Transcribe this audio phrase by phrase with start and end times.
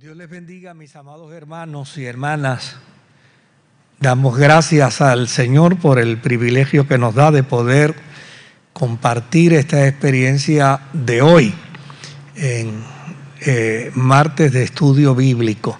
[0.00, 2.76] Dios les bendiga, mis amados hermanos y hermanas.
[3.98, 7.96] Damos gracias al Señor por el privilegio que nos da de poder
[8.72, 11.52] compartir esta experiencia de hoy
[12.36, 12.80] en
[13.40, 15.76] eh, martes de estudio bíblico.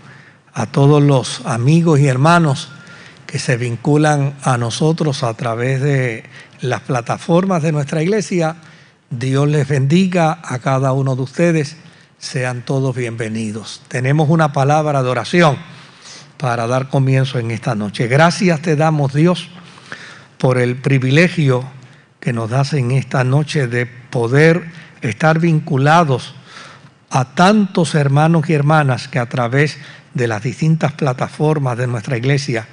[0.53, 2.73] A todos los amigos y hermanos
[3.25, 6.25] que se vinculan a nosotros a través de
[6.61, 8.57] las plataformas de nuestra iglesia,
[9.11, 11.77] Dios les bendiga a cada uno de ustedes
[12.19, 13.81] sean todos bienvenidos.
[13.87, 15.57] Tenemos una palabra de oración
[16.37, 18.09] para dar comienzo en esta noche.
[18.09, 19.49] Gracias te damos Dios
[20.37, 21.65] por el privilegio
[22.19, 24.65] que nos das en esta noche de poder
[25.01, 26.35] estar vinculados
[27.11, 29.79] a tantos hermanos y hermanas que a través
[30.13, 32.67] de las distintas plataformas de nuestra iglesia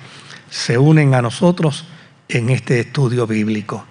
[0.50, 1.86] se unen a nosotros
[2.30, 3.86] en este estudio bíblico.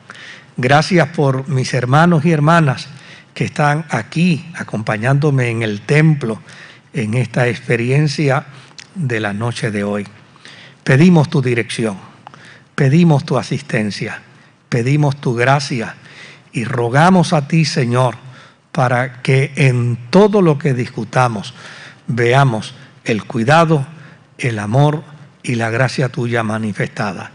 [0.56, 2.88] Gracias por mis hermanos y hermanas
[3.34, 6.40] que están aquí acompañándome en el templo
[6.92, 8.46] en esta experiencia
[8.94, 10.06] de la noche de hoy.
[10.84, 11.98] Pedimos tu dirección,
[12.74, 14.22] pedimos tu asistencia,
[14.68, 15.96] pedimos tu gracia
[16.52, 18.14] y rogamos a ti, Señor,
[18.70, 21.54] para que en todo lo que discutamos
[22.06, 23.86] veamos el cuidado,
[24.38, 25.02] el amor
[25.42, 27.32] y la gracia tuya manifestada.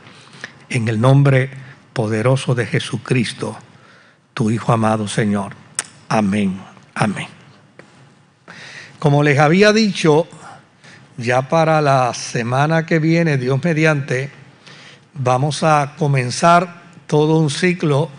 [0.69, 1.49] En el nombre
[1.93, 3.57] poderoso de Jesucristo,
[4.33, 5.68] tu Hijo amado Señor.
[6.11, 6.59] Amén,
[6.95, 7.27] amén.
[8.97, 10.27] Como les había dicho,
[11.17, 14.31] ya para la semana que viene, Dios mediante,
[15.13, 18.09] vamos a comenzar todo un ciclo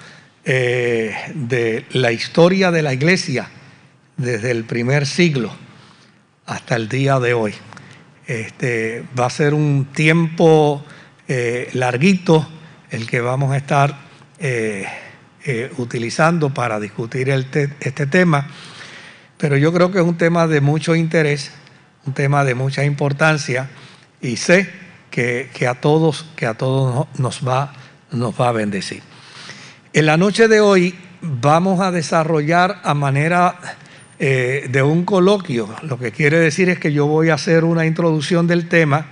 [0.44, 3.50] eh, de la historia de la iglesia
[4.16, 5.50] desde el primer siglo
[6.46, 7.54] hasta el día de hoy.
[8.24, 10.84] Este, va a ser un tiempo
[11.26, 12.48] eh, larguito
[12.90, 13.96] el que vamos a estar
[14.38, 14.86] eh,
[15.44, 18.46] eh, utilizando para discutir este tema,
[19.38, 21.50] pero yo creo que es un tema de mucho interés,
[22.04, 23.70] un tema de mucha importancia
[24.20, 24.68] y sé
[25.10, 27.72] que, a todos, que a todos nos va,
[28.10, 29.02] nos va a bendecir.
[29.94, 33.58] En la noche de hoy vamos a desarrollar a manera
[34.18, 37.86] eh, de un coloquio, lo que quiere decir es que yo voy a hacer una
[37.86, 39.06] introducción del tema,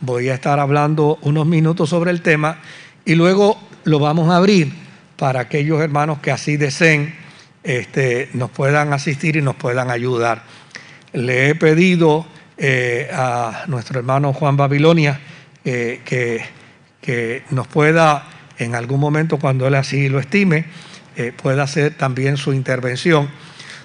[0.00, 2.58] voy a estar hablando unos minutos sobre el tema
[3.04, 4.83] y luego lo vamos a abrir
[5.16, 7.14] para aquellos hermanos que así deseen
[7.64, 10.42] este, nos puedan asistir y nos puedan ayudar.
[11.12, 12.26] Le he pedido
[12.56, 15.18] eh, a nuestro hermano Juan Babilonia
[15.64, 16.44] eh, que,
[17.00, 20.66] que, nos pueda, en algún momento cuando él así lo estime,
[21.16, 23.30] eh, pueda hacer también su intervención,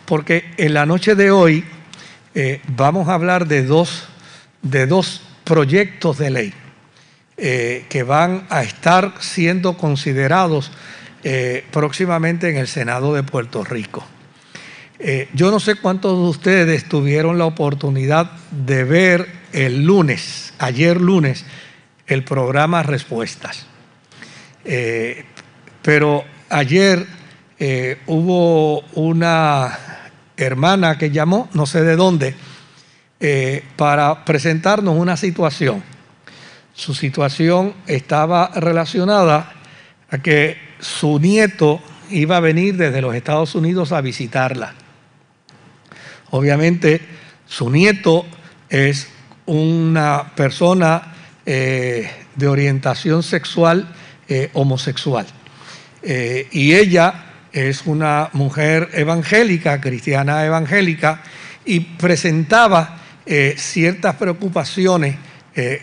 [0.06, 1.64] porque en la noche de hoy
[2.68, 4.08] vamos a hablar de dos,
[4.62, 6.54] de dos proyectos de ley
[7.36, 10.72] que van a estar siendo considerados
[11.22, 14.06] eh, próximamente en el Senado de Puerto Rico.
[15.00, 21.02] Eh, yo no sé cuántos de ustedes tuvieron la oportunidad de ver el lunes, ayer
[21.02, 21.44] lunes,
[22.08, 23.66] el programa Respuestas.
[24.64, 25.26] Eh,
[25.82, 27.06] pero ayer
[28.08, 29.78] hubo una
[30.38, 32.34] hermana que llamó, no sé de dónde,
[33.76, 35.84] para presentarnos una situación.
[36.74, 39.52] Su situación estaba relacionada
[40.10, 44.74] a que su nieto iba a venir desde los Estados Unidos a visitarla.
[46.32, 47.02] Obviamente,
[47.48, 48.26] su nieto
[48.70, 49.08] es
[49.46, 51.14] una persona
[51.46, 53.88] eh, de orientación sexual
[54.28, 55.26] eh, homosexual.
[56.04, 61.24] Eh, y ella es una mujer evangélica, cristiana evangélica,
[61.66, 62.98] y presentaba
[63.58, 65.16] ciertas preocupaciones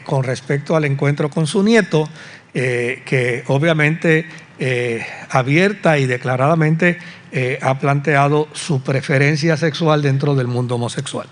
[0.04, 2.08] con respecto al encuentro con su nieto,
[2.52, 4.26] que obviamente
[4.58, 6.98] eh, abierta y declaradamente
[7.30, 11.26] eh, ha planteado su preferencia sexual dentro del mundo homosexual.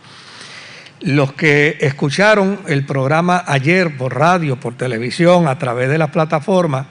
[1.00, 6.86] Los que escucharon el programa ayer por radio, por televisión, a través de las plataformas,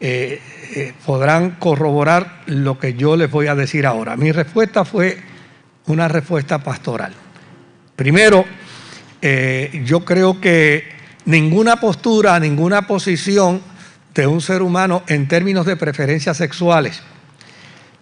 [0.00, 0.40] eh,
[1.04, 4.16] podrán corroborar lo que yo les voy a decir ahora.
[4.16, 5.18] Mi respuesta fue
[5.88, 7.12] una respuesta pastoral.
[7.94, 8.46] Primero,
[9.84, 10.84] yo creo que
[11.26, 13.60] ninguna postura, ninguna posición
[14.16, 17.02] de un ser humano en términos de preferencias sexuales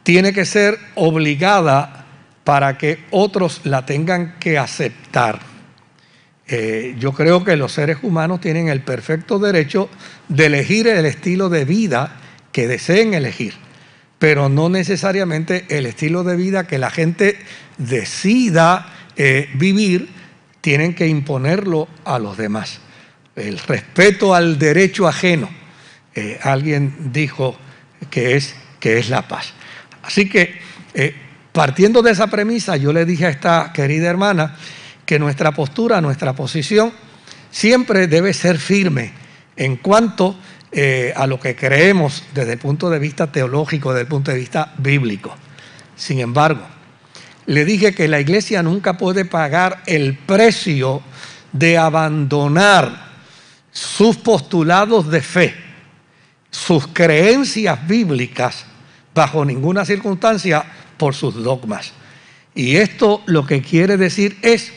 [0.05, 2.07] tiene que ser obligada
[2.45, 5.41] para que otros la tengan que aceptar.
[6.47, 9.89] Eh, yo creo que los seres humanos tienen el perfecto derecho
[10.29, 12.17] de elegir el estilo de vida
[12.53, 13.55] que deseen elegir,
[14.19, 17.39] pero no necesariamente el estilo de vida que la gente
[17.79, 20.11] decida eh, vivir,
[20.61, 22.81] tienen que imponerlo a los demás.
[23.35, 25.64] El respeto al derecho ajeno
[26.15, 27.57] eh, alguien dijo
[28.11, 29.53] que es, que es la paz.
[30.03, 30.59] Así que,
[30.95, 31.15] eh,
[31.53, 34.57] partiendo de esa premisa, yo le dije a esta querida hermana
[35.07, 36.93] que nuestra postura, nuestra posición,
[37.51, 39.13] siempre debe ser firme
[39.57, 40.37] en cuanto
[40.73, 44.39] eh, a lo que creemos desde el punto de vista teológico, desde el punto de
[44.39, 45.37] vista bíblico.
[45.97, 46.67] Sin embargo,
[47.47, 51.03] le dije que la iglesia nunca puede pagar el precio
[51.53, 53.05] de abandonar
[53.71, 55.55] sus postulados de fe,
[56.55, 58.65] sus creencias bíblicas,
[59.13, 60.65] bajo ninguna circunstancia
[60.97, 61.93] por sus dogmas.
[62.55, 64.73] Y esto lo que quiere decir es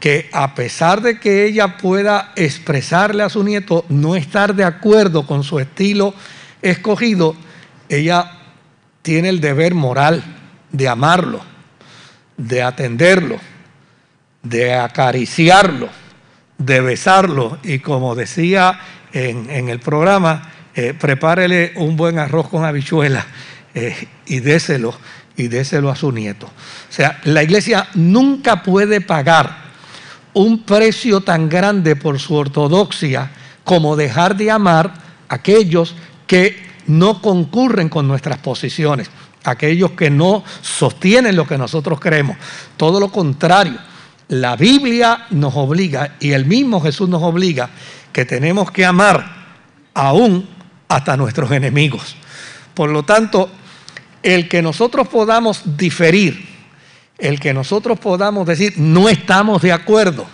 [0.00, 5.26] que a pesar de que ella pueda expresarle a su nieto no estar de acuerdo
[5.26, 6.14] con su estilo
[6.62, 7.36] escogido,
[7.90, 8.38] ella
[9.02, 10.24] tiene el deber moral
[10.72, 11.42] de amarlo,
[12.38, 13.36] de atenderlo,
[14.42, 15.90] de acariciarlo,
[16.56, 18.80] de besarlo y como decía
[19.12, 23.26] en, el programa, eh, prepárele un buen arroz con habichuela
[23.74, 24.94] eh, y déselo
[25.36, 26.46] y déselo a su nieto.
[26.46, 29.70] O sea, la iglesia nunca puede pagar
[30.34, 33.30] un precio tan grande por su ortodoxia
[33.64, 34.92] como dejar de amar
[35.28, 35.94] a aquellos
[36.26, 36.56] que
[36.86, 39.10] no concurren con nuestras posiciones,
[39.44, 42.36] aquellos que no sostienen lo que nosotros creemos.
[42.76, 43.78] Todo lo contrario,
[44.28, 47.70] la Biblia nos obliga y el mismo Jesús nos obliga
[48.12, 49.40] que tenemos que amar
[49.94, 50.48] aún
[50.90, 52.16] hasta nuestros enemigos.
[52.74, 53.50] Por lo tanto,
[54.22, 56.50] el que nosotros podamos diferir
[57.20, 60.26] el que nosotros podamos decir no estamos de acuerdo.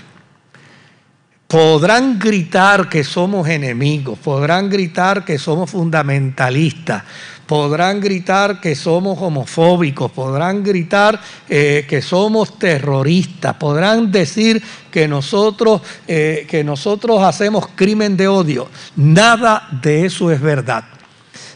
[1.48, 7.04] Podrán gritar que somos enemigos, podrán gritar que somos fundamentalistas,
[7.46, 15.80] podrán gritar que somos homofóbicos, podrán gritar eh, que somos terroristas, podrán decir que nosotros,
[16.08, 18.68] eh, que nosotros hacemos crimen de odio.
[18.96, 20.84] Nada de eso es verdad.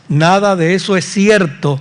[0.09, 1.81] Nada de eso es cierto,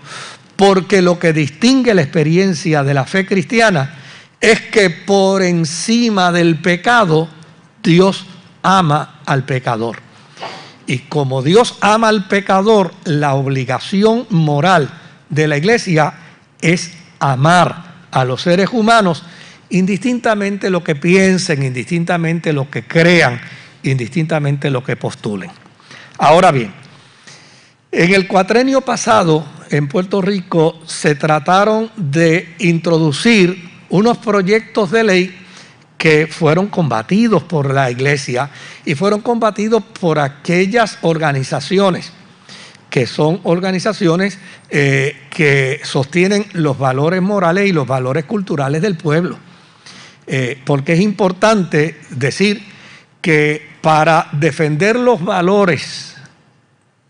[0.56, 3.98] porque lo que distingue la experiencia de la fe cristiana
[4.42, 7.28] es que por encima del pecado
[7.84, 8.26] Dios
[8.62, 10.09] ama al pecador.
[10.90, 14.90] Y como Dios ama al pecador, la obligación moral
[15.30, 16.16] de la iglesia
[16.62, 19.24] es amar a los seres humanos
[19.70, 23.40] indistintamente lo que piensen, indistintamente lo que crean,
[23.84, 25.52] indistintamente lo que postulen.
[26.18, 26.74] Ahora bien,
[27.92, 35.40] en el cuatrenio pasado en Puerto Rico se trataron de introducir unos proyectos de ley
[36.00, 38.50] que fueron combatidos por la iglesia
[38.86, 42.14] y fueron combatidos por aquellas organizaciones
[42.90, 49.38] que son organizaciones eh, que sostienen los valores morales y los valores culturales del pueblo.
[50.26, 52.64] Eh, porque es importante decir
[53.22, 56.16] que para defender los valores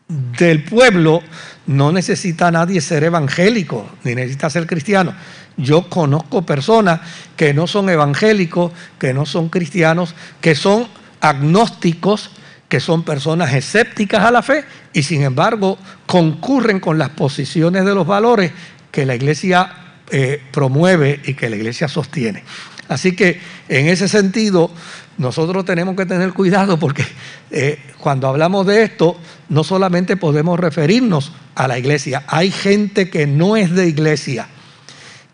[0.08, 1.22] del pueblo
[1.68, 5.14] no necesita nadie ser evangélico, ni necesita ser cristiano.
[5.60, 7.02] Yo conozco personas
[7.36, 10.88] que no son evangélicos, que no son cristianos, que son
[11.22, 12.32] agnósticos,
[12.70, 14.64] que son personas escépticas a la fe
[14.94, 18.52] y sin embargo concurren con las posiciones de los valores
[18.92, 19.70] que la iglesia
[20.10, 22.44] eh, promueve y que la iglesia sostiene.
[22.88, 24.72] Así que en ese sentido
[25.18, 27.04] nosotros tenemos que tener cuidado porque
[27.52, 29.20] eh, cuando hablamos de esto
[29.50, 34.48] no solamente podemos referirnos a la iglesia, hay gente que no es de iglesia,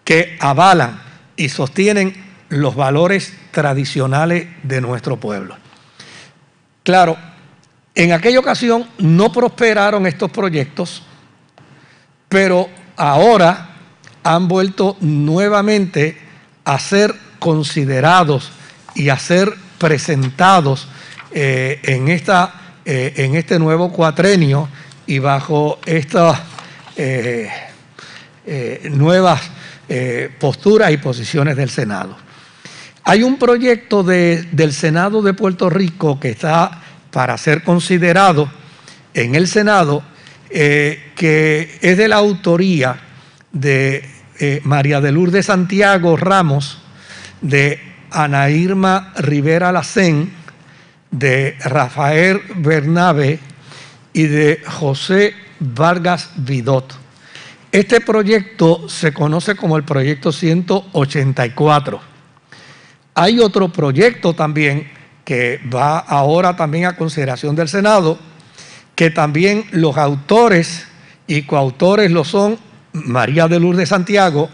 [0.06, 1.02] que avalan
[1.36, 2.16] y sostienen
[2.48, 5.57] los valores tradicionales de nuestro pueblo.
[6.83, 7.18] Claro,
[7.95, 11.04] en aquella ocasión no prosperaron estos proyectos,
[12.30, 13.69] pero ahora
[14.24, 16.18] han vuelto nuevamente
[16.64, 18.52] a ser considerados
[18.94, 20.88] y a ser presentados
[21.31, 24.69] eh, en, esta, eh, en este nuevo cuatrenio
[25.07, 26.40] y bajo estas
[26.95, 27.50] eh,
[28.92, 29.42] nuevas
[30.39, 32.18] posturas y posiciones del Senado.
[33.04, 38.49] Hay un proyecto del Senado de Puerto Rico que está para ser considerado
[39.13, 40.04] en el Senado,
[40.49, 42.99] que es de la autoría
[43.51, 44.09] de
[44.63, 46.80] María de Lourdes Santiago Ramos,
[47.42, 47.80] de
[48.11, 50.31] Ana Irma Rivera Lacén,
[51.11, 53.39] de Rafael Bernabe
[54.13, 57.05] y de José Vargas Vidot.
[57.72, 62.00] Este proyecto se conoce como el proyecto 184.
[63.16, 64.90] Hay otro proyecto también
[65.24, 68.19] que va ahora también a consideración del Senado,
[68.95, 70.88] que también los autores
[71.28, 72.57] y coautores lo son
[72.94, 74.50] María de Lourdes Santiago,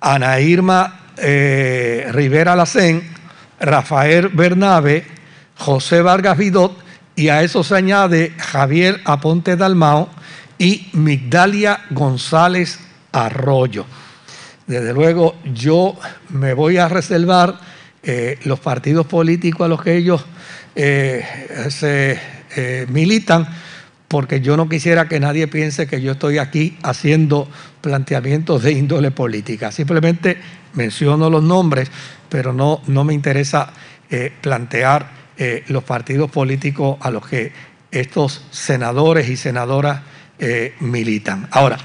[0.00, 3.08] Ana Irma eh, Rivera Lacén,
[3.60, 5.06] Rafael Bernabe,
[5.56, 6.76] José Vargas Vidot
[7.14, 10.08] y a eso se añade Javier Aponte Dalmao
[10.62, 12.78] y Migdalia González
[13.10, 13.84] Arroyo.
[14.64, 17.58] Desde luego yo me voy a reservar
[18.00, 20.24] eh, los partidos políticos a los que ellos
[20.76, 21.24] eh,
[21.68, 22.16] se
[22.54, 23.48] eh, militan,
[24.06, 27.48] porque yo no quisiera que nadie piense que yo estoy aquí haciendo
[27.80, 29.72] planteamientos de índole política.
[29.72, 30.38] Simplemente
[30.74, 31.90] menciono los nombres,
[32.28, 33.72] pero no, no me interesa
[34.42, 35.22] plantear
[35.68, 37.50] los partidos políticos a los que
[37.90, 40.02] estos senadores y senadoras
[40.80, 41.48] militan.
[41.50, 41.78] Ahora,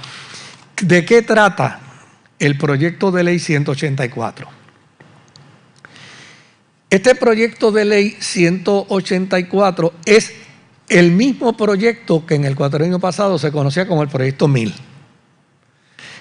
[0.82, 1.80] ¿de qué trata
[2.40, 4.58] el proyecto de ley 184?
[6.90, 10.34] Este proyecto de ley 184 es
[10.88, 14.74] el mismo proyecto que en el año pasado se conocía como el proyecto 1000.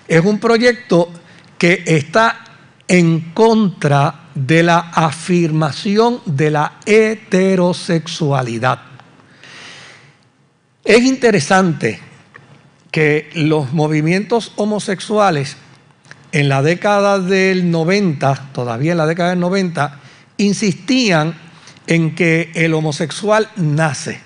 [0.08, 1.08] Es un proyecto
[1.56, 2.44] que está
[2.88, 8.80] en contra de la afirmación de la heterosexualidad.
[10.84, 12.05] Es interesante
[12.90, 15.56] que los movimientos homosexuales
[16.32, 20.00] en la década del 90, todavía en la década del 90,
[20.38, 21.34] insistían
[21.86, 24.20] en que el homosexual nace.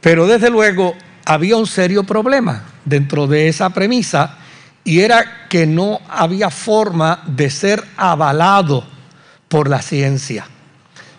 [0.00, 0.94] Pero desde luego
[1.24, 4.38] había un serio problema dentro de esa premisa
[4.84, 8.84] y era que no había forma de ser avalado
[9.48, 10.46] por la ciencia,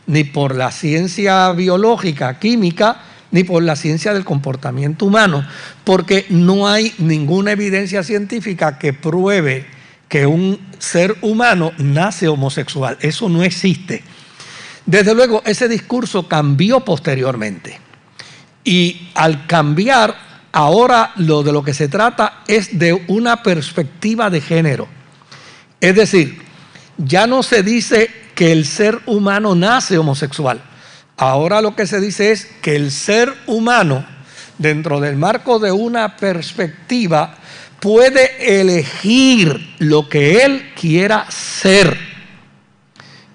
[0.06, 2.98] ni por la ciencia biológica, química,
[3.34, 5.46] ni por la ciencia del comportamiento humano,
[5.84, 9.66] porque no hay ninguna evidencia científica que pruebe
[10.08, 12.96] que un ser humano nace homosexual.
[13.02, 14.04] Eso no existe.
[14.86, 17.80] Desde luego, ese discurso cambió posteriormente.
[18.64, 20.16] Y al cambiar,
[20.52, 24.88] ahora lo de lo que se trata es de una perspectiva de género.
[25.82, 26.40] Es decir,
[27.00, 30.62] ya no se dice que el ser humano nace homosexual.
[31.18, 34.06] Ahora lo que se dice es que el ser humano,
[34.58, 37.38] dentro del marco de una perspectiva
[37.80, 41.98] puede elegir lo que él quiera ser.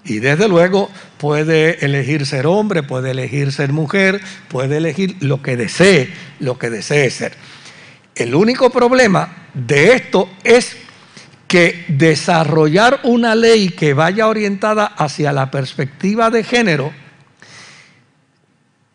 [0.04, 5.56] Y desde luego puede elegir ser hombre, puede elegir ser mujer, puede elegir lo que
[5.56, 7.35] desee, lo que desee ser.
[8.14, 10.76] El único problema de esto es
[11.47, 16.92] que desarrollar una ley que vaya orientada hacia la perspectiva de género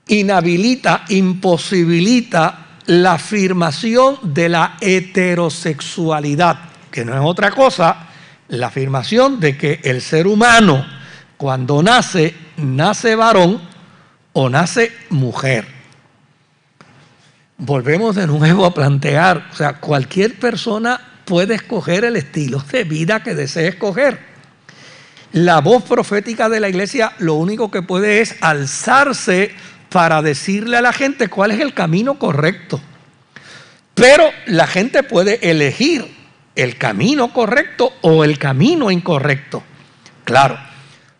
[0.07, 6.60] inhabilita, imposibilita la afirmación de la heterosexualidad,
[6.91, 8.07] que no es otra cosa,
[8.50, 10.86] la afirmación de que el ser humano
[11.43, 13.60] cuando nace, nace varón
[14.31, 15.65] o nace mujer.
[17.57, 23.24] Volvemos de nuevo a plantear, o sea, cualquier persona puede escoger el estilo de vida
[23.24, 24.19] que desee escoger.
[25.33, 29.53] La voz profética de la iglesia lo único que puede es alzarse
[29.93, 32.81] para decirle a la gente cuál es el camino correcto.
[33.93, 36.12] Pero la gente puede elegir
[36.55, 39.62] el camino correcto o el camino incorrecto.
[40.23, 40.57] Claro,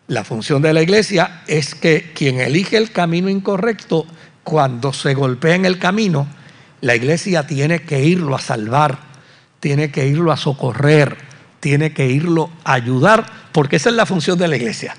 [0.08, 4.06] la función de la iglesia es que quien elige el camino incorrecto,
[4.42, 6.26] cuando se golpea en el camino,
[6.80, 8.98] la iglesia tiene que irlo a salvar,
[9.60, 11.16] tiene que irlo a socorrer,
[11.60, 14.96] tiene que irlo a ayudar, porque esa es la función de la iglesia.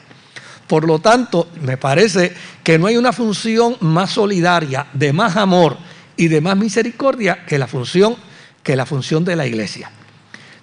[0.68, 5.78] Por lo tanto, me parece que no hay una función más solidaria, de más amor
[6.18, 8.16] y de más misericordia que la función,
[8.64, 9.92] que la función de la iglesia.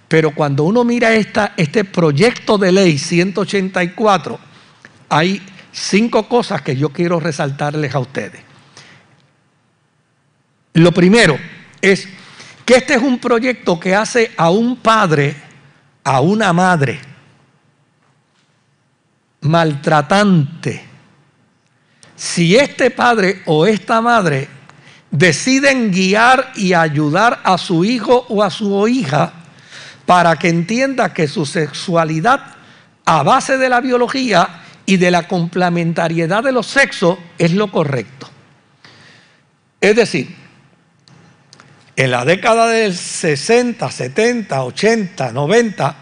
[0.09, 4.39] Pero cuando uno mira esta, este proyecto de ley 184,
[5.09, 5.41] hay
[5.73, 8.41] cinco cosas que yo quiero resaltarles a ustedes.
[10.75, 11.39] Lo primero
[11.81, 12.09] es
[12.65, 15.37] que este es un proyecto que hace a un padre,
[16.05, 17.01] a una madre,
[19.43, 20.85] maltratante,
[22.17, 24.49] si este padre o esta madre
[25.11, 29.33] deciden guiar y ayudar a su hijo o a su hija
[30.07, 32.41] para que entienda que su sexualidad
[33.05, 38.29] a base de la biología y de la complementariedad de los sexos es lo correcto.
[39.81, 40.35] Es decir,
[41.97, 45.97] en la década del 60, 70, 80, 90,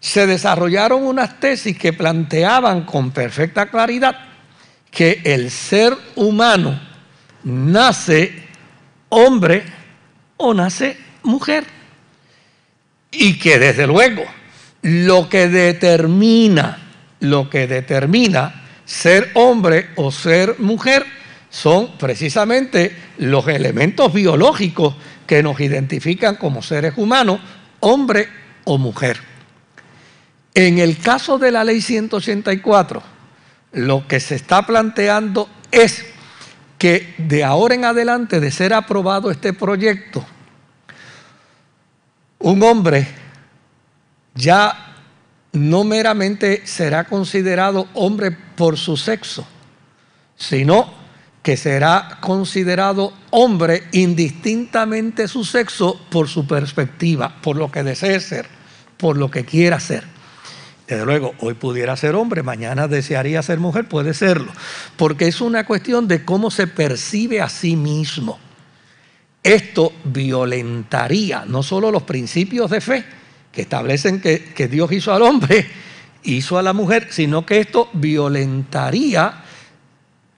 [0.00, 4.16] se desarrollaron unas tesis que planteaban con perfecta claridad
[4.90, 6.80] que el ser humano
[7.44, 8.32] nace
[9.08, 9.62] hombre
[10.36, 11.64] o nace mujer.
[13.10, 14.24] Y que desde luego
[14.82, 16.78] lo que determina,
[17.20, 21.04] lo que determina ser hombre o ser mujer
[21.50, 24.94] son precisamente los elementos biológicos
[25.26, 27.40] que nos identifican como seres humanos,
[27.80, 28.28] hombre
[28.64, 29.18] o mujer.
[30.56, 33.02] En el caso de la ley 184,
[33.72, 36.02] lo que se está planteando es
[36.78, 40.24] que de ahora en adelante, de ser aprobado este proyecto,
[42.38, 43.06] un hombre
[44.34, 44.94] ya
[45.52, 49.46] no meramente será considerado hombre por su sexo,
[50.36, 50.90] sino
[51.42, 58.46] que será considerado hombre indistintamente su sexo por su perspectiva, por lo que desee ser,
[58.96, 60.15] por lo que quiera ser.
[60.86, 64.52] Desde luego, hoy pudiera ser hombre, mañana desearía ser mujer, puede serlo,
[64.96, 68.38] porque es una cuestión de cómo se percibe a sí mismo.
[69.42, 73.04] Esto violentaría no solo los principios de fe
[73.52, 75.66] que establecen que, que Dios hizo al hombre,
[76.22, 79.42] hizo a la mujer, sino que esto violentaría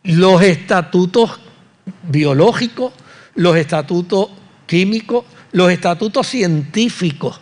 [0.05, 1.41] los estatutos
[2.05, 2.93] biológicos,
[3.35, 4.31] los estatutos
[4.67, 7.39] químicos, los estatutos científicos,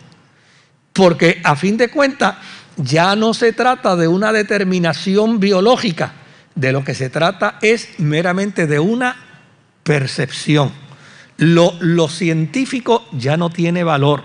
[0.91, 2.35] porque a fin de cuentas
[2.77, 6.13] ya no se trata de una determinación biológica,
[6.55, 9.15] de lo que se trata es meramente de una
[9.83, 10.71] percepción.
[11.37, 14.23] Lo, científico ya no tiene valor,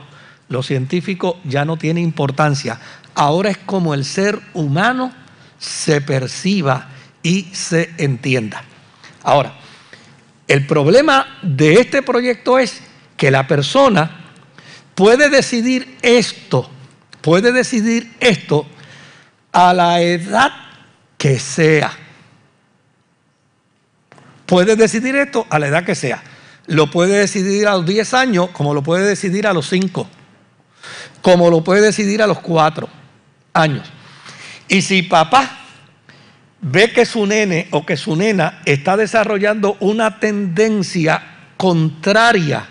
[0.49, 2.79] lo científico ya no tiene importancia.
[3.15, 5.13] Ahora es como el ser humano
[5.59, 6.89] se perciba
[7.23, 8.65] y se entienda.
[9.23, 9.55] Ahora,
[10.49, 12.81] el problema de este proyecto es
[13.17, 14.23] que la persona
[14.95, 16.69] puede decidir esto,
[17.23, 18.67] puede decidir esto
[19.53, 20.53] a la edad
[21.17, 21.93] que sea.
[24.47, 26.23] Puede decidir esto a la edad que sea.
[26.67, 30.09] Lo puede decidir a los 10 años, como lo puede decidir a los 5,
[31.23, 32.89] como lo puede decidir a los 4
[33.55, 33.91] años.
[34.69, 35.59] Y si papá
[36.61, 41.23] ve que su nene o que su nena está desarrollando una tendencia
[41.57, 42.67] contraria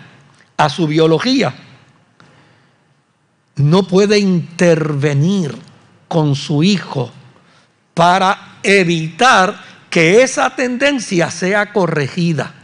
[0.56, 1.54] a su biología,
[3.56, 5.54] no puede intervenir
[6.08, 7.10] con su hijo
[7.94, 9.54] para evitar
[9.90, 12.54] que esa tendencia sea corregida.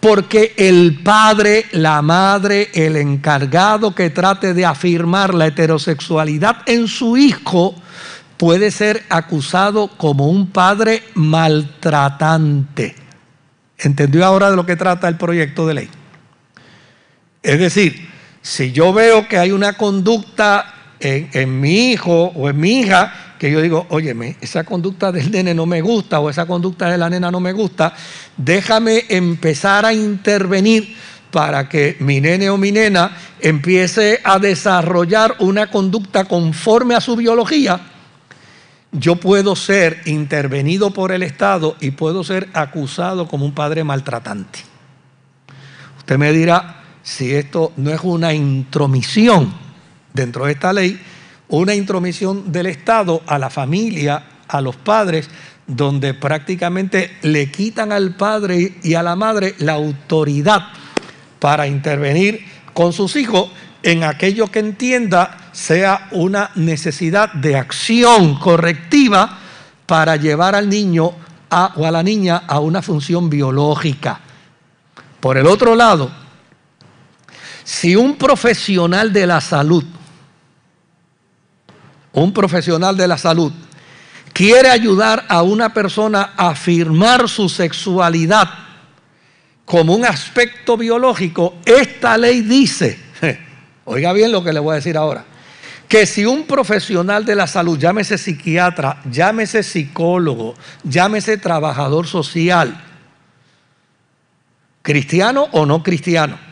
[0.00, 7.16] Porque el padre, la madre, el encargado que trate de afirmar la heterosexualidad en su
[7.16, 7.76] hijo,
[8.36, 12.96] puede ser acusado como un padre maltratante.
[13.78, 15.88] ¿Entendió ahora de lo que trata el proyecto de ley?
[17.44, 18.11] Es decir,
[18.42, 23.50] si yo veo que hay una conducta en, mi hijo o en mi hija, que
[23.50, 27.08] yo digo, óyeme, esa conducta del nene no me gusta o esa conducta de la
[27.08, 27.94] nena no me gusta,
[28.36, 30.96] déjame empezar a intervenir
[31.30, 37.16] para que mi nene o mi nena empiece a desarrollar una conducta conforme a su
[37.16, 37.80] biología,
[38.92, 44.60] yo puedo ser intervenido por el Estado y puedo ser acusado como un padre maltratante.
[45.98, 49.52] Usted me dirá si esto no es una intromisión
[50.12, 51.00] dentro de esta ley,
[51.48, 55.28] una intromisión del Estado a la familia, a los padres,
[55.66, 60.68] donde prácticamente le quitan al padre y a la madre la autoridad
[61.38, 63.50] para intervenir con sus hijos
[63.82, 69.38] en aquello que entienda sea una necesidad de acción correctiva
[69.86, 71.12] para llevar al niño
[71.76, 74.20] o a la niña a una función biológica.
[75.20, 76.10] Por el otro lado,
[77.72, 79.82] si un profesional de la salud,
[82.12, 83.50] un profesional de la salud,
[84.34, 88.46] quiere ayudar a una persona a afirmar su sexualidad
[89.64, 92.98] como un aspecto biológico, esta ley dice,
[93.86, 95.24] oiga bien lo que le voy a decir ahora,
[95.88, 100.54] que si un profesional de la salud, llámese psiquiatra, llámese psicólogo,
[100.84, 102.84] llámese trabajador social,
[104.82, 106.51] cristiano o no cristiano,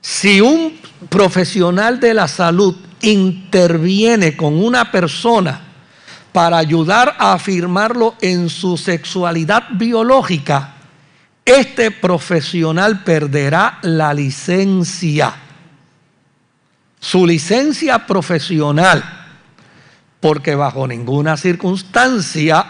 [0.00, 5.60] si un profesional de la salud interviene con una persona
[6.32, 10.74] para ayudar a afirmarlo en su sexualidad biológica,
[11.44, 15.34] este profesional perderá la licencia.
[17.00, 19.02] Su licencia profesional,
[20.20, 22.66] porque bajo ninguna circunstancia,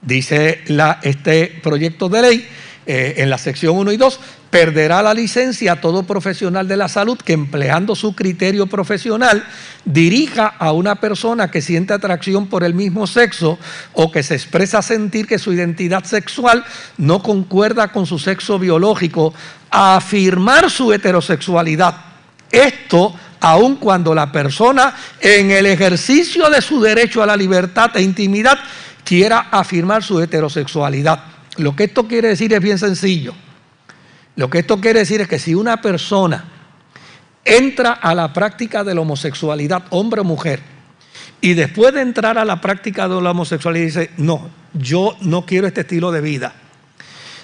[0.00, 0.62] dice
[1.02, 2.48] este proyecto de ley,
[2.86, 4.20] eh, en la sección 1 y 2,
[4.52, 9.42] perderá la licencia todo profesional de la salud que empleando su criterio profesional
[9.86, 13.58] dirija a una persona que siente atracción por el mismo sexo
[13.94, 16.66] o que se expresa sentir que su identidad sexual
[16.98, 19.32] no concuerda con su sexo biológico
[19.70, 21.96] a afirmar su heterosexualidad.
[22.50, 28.02] Esto aun cuando la persona en el ejercicio de su derecho a la libertad e
[28.02, 28.58] intimidad
[29.02, 31.24] quiera afirmar su heterosexualidad.
[31.56, 33.34] Lo que esto quiere decir es bien sencillo.
[34.36, 36.44] Lo que esto quiere decir es que si una persona
[37.44, 40.60] entra a la práctica de la homosexualidad, hombre o mujer,
[41.40, 45.66] y después de entrar a la práctica de la homosexualidad dice, no, yo no quiero
[45.66, 46.54] este estilo de vida,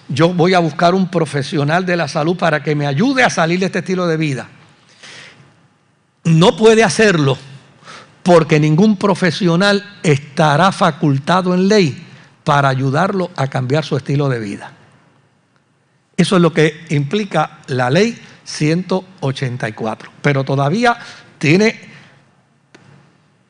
[0.09, 3.61] yo voy a buscar un profesional de la salud para que me ayude a salir
[3.61, 4.49] de este estilo de vida
[6.29, 7.37] no puede hacerlo
[8.23, 12.07] porque ningún profesional estará facultado en ley
[12.45, 14.73] para ayudarlo a cambiar su estilo de vida.
[16.19, 20.11] Eso es lo que implica la ley 184.
[20.21, 20.99] Pero todavía
[21.39, 21.81] tiene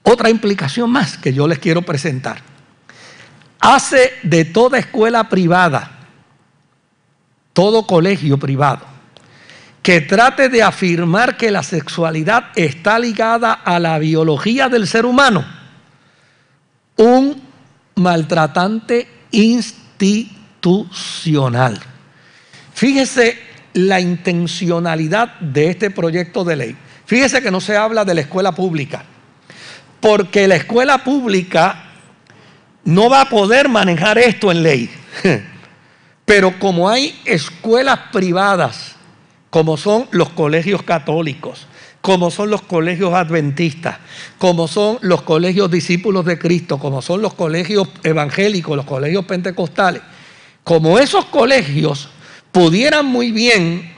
[0.02, 2.42] otra implicación más que yo les quiero presentar.
[3.59, 5.92] Hace de toda escuela privada,
[7.54, 8.85] todo colegio privado,
[9.83, 15.42] que trate de afirmar que la sexualidad está ligada a la biología del ser humano,
[16.96, 17.42] un
[17.94, 21.81] maltratante institucional.
[22.79, 23.37] Fíjese
[23.73, 26.77] la intencionalidad de este proyecto de ley.
[27.07, 29.05] Fíjese que no se habla de la escuela pública,
[29.99, 31.87] porque la escuela pública
[32.85, 34.91] no va a poder manejar esto en ley.
[36.25, 38.95] Pero como hay escuelas privadas,
[39.51, 41.67] como son los colegios católicos,
[42.01, 43.97] como son los colegios adventistas,
[44.38, 50.01] como son los colegios discípulos de Cristo, como son los colegios evangélicos, los colegios pentecostales,
[50.62, 52.11] como esos colegios
[52.59, 53.88] pudieran muy bien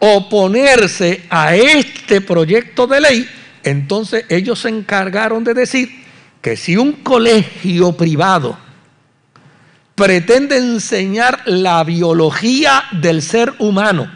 [0.00, 3.28] oponerse a este proyecto de ley,
[3.62, 5.88] entonces ellos se encargaron de decir
[6.42, 8.58] que si un colegio privado
[9.94, 14.10] pretende enseñar la biología del ser humano,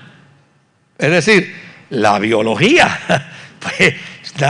[0.99, 1.55] es decir,
[1.91, 2.99] la biología,
[3.61, 3.95] pues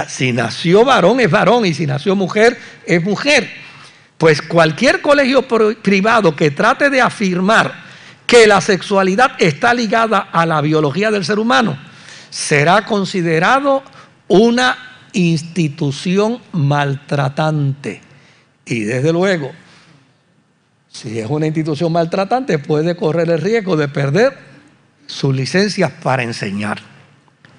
[0.09, 3.51] si nació varón es varón y si nació mujer es mujer,
[4.17, 5.47] pues cualquier colegio
[5.83, 7.92] privado que trate de afirmar
[8.33, 11.77] que la sexualidad está ligada a la biología del ser humano,
[12.31, 13.83] será considerado
[14.27, 14.75] una
[15.13, 18.01] institución maltratante.
[18.65, 19.53] Y desde luego,
[20.89, 24.35] si es una institución maltratante, puede correr el riesgo de perder
[25.07, 26.81] sus licencias para enseñar.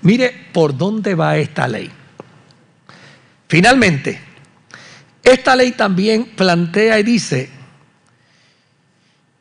[0.01, 1.91] Mire por dónde va esta ley.
[3.47, 4.19] Finalmente,
[5.21, 7.62] esta ley también plantea y dice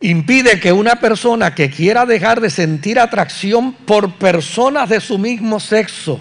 [0.03, 5.61] impide que una persona que quiera dejar de sentir atracción por personas de su mismo
[5.61, 6.21] sexo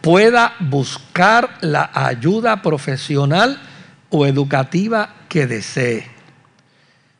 [0.00, 3.60] pueda buscar la ayuda profesional
[4.08, 6.10] o educativa que desee.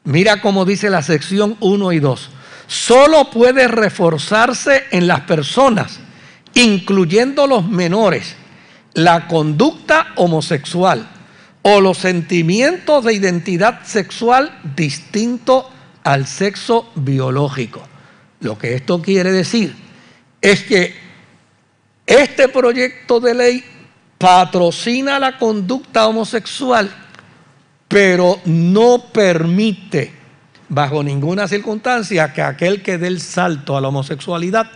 [0.05, 2.31] Mira cómo dice la sección 1 y 2.
[2.67, 6.01] Solo puede reforzarse en las personas,
[6.55, 8.35] incluyendo los menores,
[8.95, 11.07] la conducta homosexual
[11.63, 15.69] o los sentimientos de identidad sexual distinto
[16.05, 17.83] al sexo biológico.
[18.41, 19.75] Lo que esto quiere decir
[20.41, 20.95] es que
[22.07, 23.65] este proyecto de ley
[24.19, 26.91] patrocina la conducta homosexual,
[27.89, 30.13] pero no permite
[30.69, 34.71] bajo ninguna circunstancia que aquel que dé el salto a la homosexualidad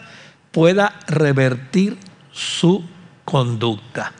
[0.51, 1.97] pueda revertir
[2.33, 2.85] su
[3.25, 4.12] conducta.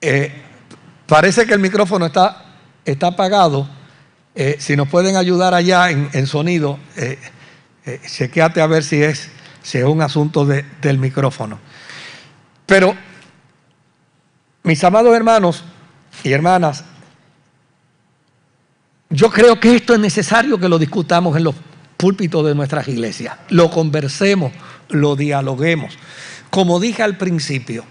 [0.00, 0.32] Eh,
[1.06, 2.44] parece que el micrófono está,
[2.84, 3.68] está apagado.
[4.34, 6.78] Eh, si nos pueden ayudar allá en, sonido.
[6.96, 7.18] Eh,
[7.88, 9.30] eh, chequeate a ver si es,
[9.62, 11.58] si es un asunto del micrófono.
[12.66, 12.94] Pero,
[14.62, 15.64] mis amados hermanos
[16.22, 16.84] y hermanas,
[19.08, 21.54] yo creo que esto es necesario que lo discutamos en los
[21.96, 24.52] púlpitos de nuestras iglesias, lo conversemos,
[24.90, 25.96] lo dialoguemos.
[26.50, 27.84] Como dije al principio,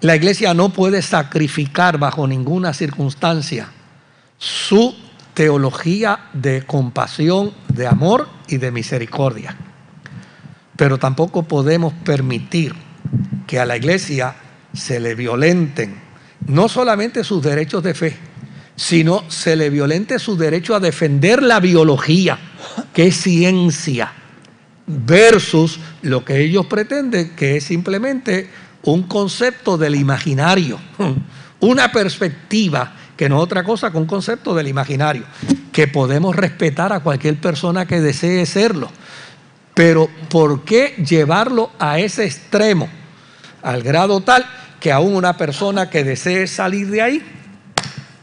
[0.00, 3.68] la iglesia no puede sacrificar bajo ninguna circunstancia
[4.38, 4.96] su
[5.34, 9.56] teología de compasión, de amor y de misericordia.
[10.76, 12.74] Pero tampoco podemos permitir
[13.46, 14.34] que a la iglesia
[14.72, 16.00] se le violenten
[16.46, 18.16] no solamente sus derechos de fe,
[18.76, 22.38] sino se le violente su derecho a defender la biología,
[22.92, 24.12] que es ciencia,
[24.86, 28.50] versus lo que ellos pretenden, que es simplemente
[28.82, 30.80] un concepto del imaginario,
[31.60, 35.22] una perspectiva que no es otra cosa que un concepto del imaginario,
[35.70, 38.90] que podemos respetar a cualquier persona que desee serlo.
[39.74, 42.88] Pero ¿por qué llevarlo a ese extremo?
[43.62, 44.44] Al grado tal
[44.80, 47.22] que aún una persona que desee salir de ahí,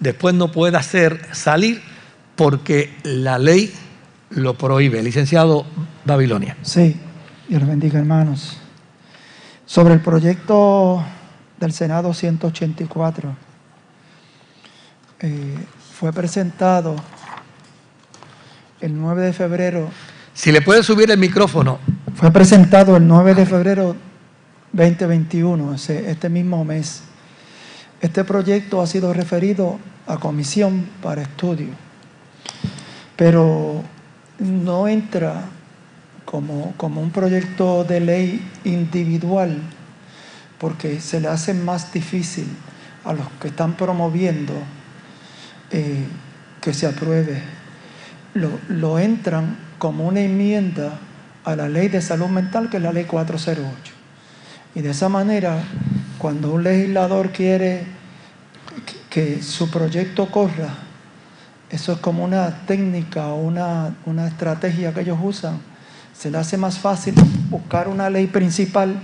[0.01, 1.81] después no pueda hacer salir
[2.35, 3.73] porque la ley
[4.31, 5.01] lo prohíbe.
[5.01, 5.65] Licenciado
[6.03, 6.57] Babilonia.
[6.62, 6.97] Sí,
[7.47, 8.57] Dios bendiga hermanos.
[9.65, 11.01] Sobre el proyecto
[11.57, 13.48] del Senado 184
[15.21, 15.55] eh,
[15.99, 16.95] fue presentado
[18.82, 19.89] el 9 de febrero,
[20.34, 21.79] Si le puede subir el micrófono.
[22.15, 23.95] fue presentado el 9 de febrero
[24.71, 27.01] 2021, ese- este mismo mes.
[28.01, 29.77] Este proyecto ha sido referido
[30.08, 31.67] a comisión para estudio,
[33.17, 33.84] pero
[34.39, 35.43] no entra
[36.23, 39.58] como, como un proyecto de ley individual
[40.60, 42.47] porque se le hace más difícil
[43.03, 44.53] a los que están promoviendo
[45.71, 46.05] eh,
[46.62, 47.41] que se apruebe.
[48.34, 50.99] Lo, lo entran como una enmienda
[51.43, 53.93] a la ley de salud mental, que es la ley 408.
[54.75, 55.63] Y de esa manera,
[56.17, 57.84] cuando un legislador quiere
[59.10, 60.69] que, su proyecto corra,
[61.69, 65.60] eso es como una técnica o una, una estrategia que ellos usan.
[66.13, 67.15] Se le hace más fácil
[67.49, 68.99] buscar una ley principal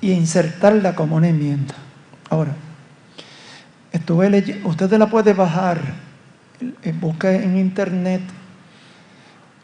[0.00, 1.74] y insertarla como una enmienda.
[2.30, 2.52] Ahora,
[3.96, 5.80] estuve leyendo, usted la puede bajar,
[6.82, 8.22] eh, busca en internet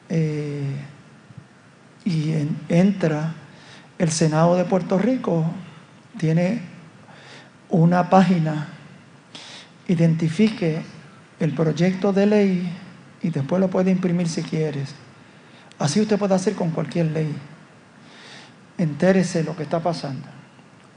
[0.09, 0.77] eh,
[2.05, 3.35] y en- entra
[3.99, 5.45] el Senado de Puerto Rico,
[6.19, 6.61] tiene
[7.71, 8.69] una página,
[9.89, 10.83] identifique
[11.41, 12.73] el proyecto de ley
[13.23, 14.95] y después lo puede imprimir si quieres.
[15.79, 17.35] Así usted puede hacer con cualquier ley.
[18.79, 20.27] Entérese lo que está pasando.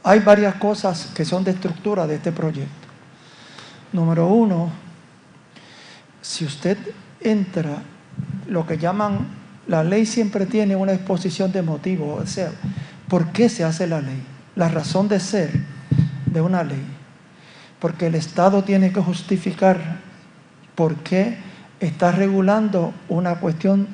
[0.03, 2.84] Hay varias cosas que son de estructura de este proyecto.
[3.95, 4.69] Número uno,
[6.21, 6.77] si usted
[7.21, 7.81] entra,
[8.45, 9.25] lo que llaman,
[9.67, 12.51] la ley siempre tiene una exposición de motivos, o sea,
[13.07, 14.21] ¿por qué se hace la ley?
[14.57, 15.49] La razón de ser
[16.25, 16.83] de una ley.
[17.79, 19.99] Porque el Estado tiene que justificar
[20.75, 21.37] por qué
[21.79, 23.87] está regulando una cuestión,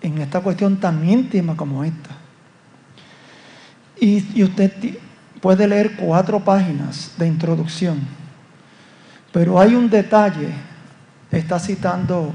[0.00, 2.16] en esta cuestión tan íntima como esta.
[4.00, 4.72] Y, y usted
[5.42, 8.00] puede leer cuatro páginas de introducción,
[9.36, 10.48] pero hay un detalle,
[11.30, 12.32] está citando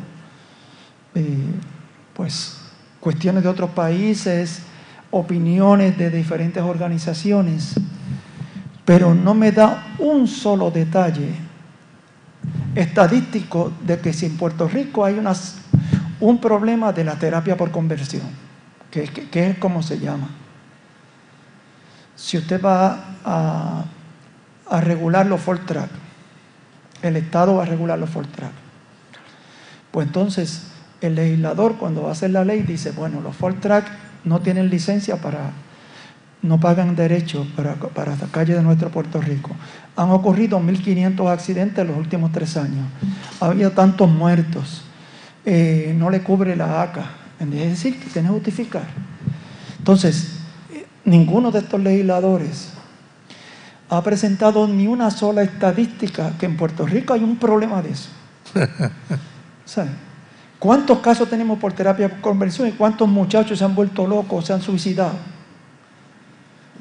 [1.15, 1.45] eh,
[2.13, 2.61] pues
[2.99, 4.61] cuestiones de otros países,
[5.09, 7.73] opiniones de diferentes organizaciones,
[8.85, 11.33] pero no me da un solo detalle
[12.75, 15.19] estadístico de que si en Puerto Rico hay
[16.19, 18.29] un problema de la terapia por conversión,
[18.91, 20.29] que es como se llama.
[22.15, 23.85] Si usted va a,
[24.69, 25.89] a regular los full track,
[27.01, 28.51] el Estado va a regular los track.
[29.91, 30.67] Pues entonces
[31.01, 33.85] el legislador cuando va a hacer la ley dice, bueno, los track
[34.23, 35.51] no tienen licencia para,
[36.41, 39.51] no pagan derechos para, para la calle de nuestro Puerto Rico.
[39.95, 42.85] Han ocurrido 1.500 accidentes en los últimos tres años.
[43.39, 44.83] Ha habido tantos muertos.
[45.43, 47.05] Eh, no le cubre la ACA.
[47.39, 48.83] Es decir, que tiene que justificar.
[49.79, 50.37] Entonces,
[50.71, 52.73] eh, ninguno de estos legisladores
[53.91, 58.09] ha presentado ni una sola estadística que en Puerto Rico hay un problema de eso.
[59.65, 59.89] ¿Sabe?
[60.59, 64.53] ¿Cuántos casos tenemos por terapia por conversión y cuántos muchachos se han vuelto locos, se
[64.53, 65.15] han suicidado?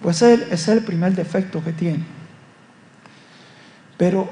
[0.00, 2.04] Pues ese es el- primer defecto que tiene.
[3.96, 4.30] Pero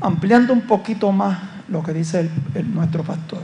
[0.00, 1.38] ampliando un poquito más
[1.68, 3.42] lo que dice el- el- nuestro pastor,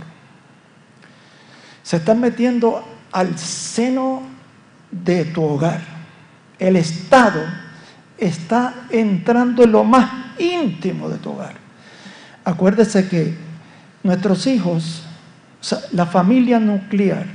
[1.85, 4.23] se están metiendo al seno
[4.91, 5.81] de tu hogar.
[6.59, 7.41] El Estado
[8.19, 11.55] está entrando en lo más íntimo de tu hogar.
[12.45, 13.35] Acuérdese que
[14.03, 15.03] nuestros hijos,
[15.93, 17.27] la familia nuclear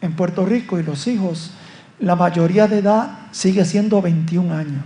[0.00, 1.52] en Puerto Rico y los hijos,
[2.00, 4.82] la mayoría de edad sigue siendo 21 años.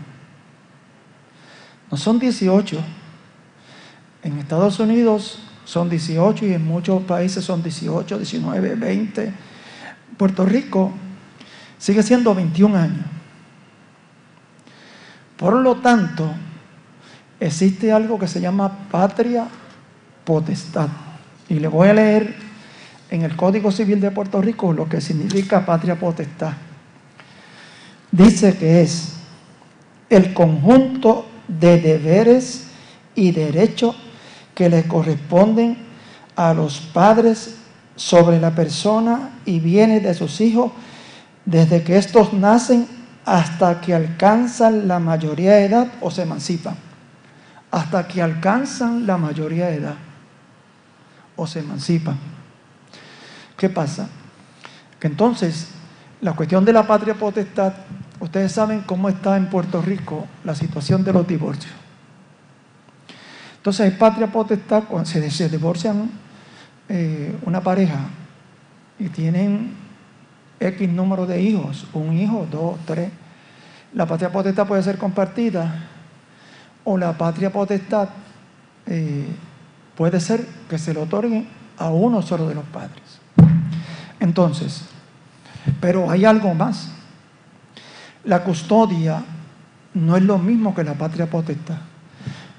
[1.90, 2.82] No son 18.
[4.22, 9.32] En Estados Unidos son 18 y en muchos países son 18, 19, 20.
[10.16, 10.92] Puerto Rico
[11.78, 13.04] sigue siendo 21 años.
[15.42, 16.30] Por lo tanto,
[17.40, 19.48] existe algo que se llama patria
[20.24, 20.86] potestad.
[21.48, 22.36] Y le voy a leer
[23.10, 26.52] en el Código Civil de Puerto Rico lo que significa patria potestad.
[28.12, 29.14] Dice que es
[30.10, 32.68] el conjunto de deberes
[33.16, 33.96] y derechos
[34.54, 35.76] que le corresponden
[36.36, 37.56] a los padres
[37.96, 40.70] sobre la persona y bienes de sus hijos
[41.44, 46.76] desde que estos nacen hasta que alcanzan la mayoría de edad o se emancipan.
[47.70, 49.94] Hasta que alcanzan la mayoría de edad
[51.36, 52.18] o se emancipan.
[53.56, 54.08] ¿Qué pasa?
[54.98, 55.68] Que entonces
[56.20, 57.72] la cuestión de la patria potestad,
[58.20, 61.72] ustedes saben cómo está en Puerto Rico la situación de los divorcios.
[63.56, 66.10] Entonces hay patria potestad cuando se, divorcian
[66.88, 68.00] eh, una pareja
[68.98, 69.81] y tienen
[70.62, 73.10] X número de hijos, un hijo, dos, tres.
[73.94, 75.88] La patria potestad puede ser compartida
[76.84, 78.08] o la patria potestad
[78.86, 79.26] eh,
[79.96, 81.46] puede ser que se le otorgue
[81.78, 83.20] a uno solo de los padres.
[84.20, 84.84] Entonces,
[85.80, 86.92] pero hay algo más.
[88.24, 89.22] La custodia
[89.94, 91.78] no es lo mismo que la patria potestad.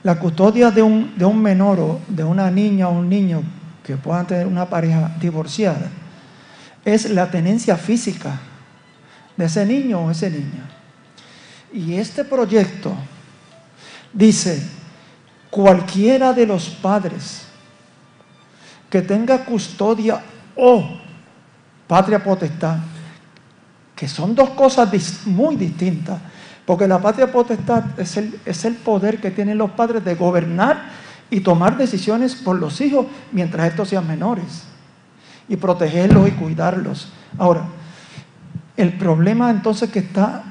[0.04, 3.42] La custodia de un, de un menor o de una niña o un niño
[3.82, 5.89] que puedan tener una pareja divorciada
[6.86, 8.39] es la tenencia física
[9.38, 10.69] de ese niño o esa niña.
[11.72, 12.93] Y este proyecto
[14.12, 14.62] dice,
[15.50, 17.48] cualquiera de los padres
[18.89, 20.22] que tenga custodia
[20.56, 21.00] o
[21.88, 22.78] patria potestad,
[23.96, 24.89] que son dos cosas
[25.26, 26.19] muy distintas,
[26.65, 30.89] porque la patria potestad es el, es el poder que tienen los padres de gobernar
[31.30, 34.63] y tomar decisiones por los hijos mientras estos sean menores,
[35.47, 37.12] y protegerlos y cuidarlos.
[37.38, 37.65] Ahora,
[38.77, 40.43] el problema entonces que está,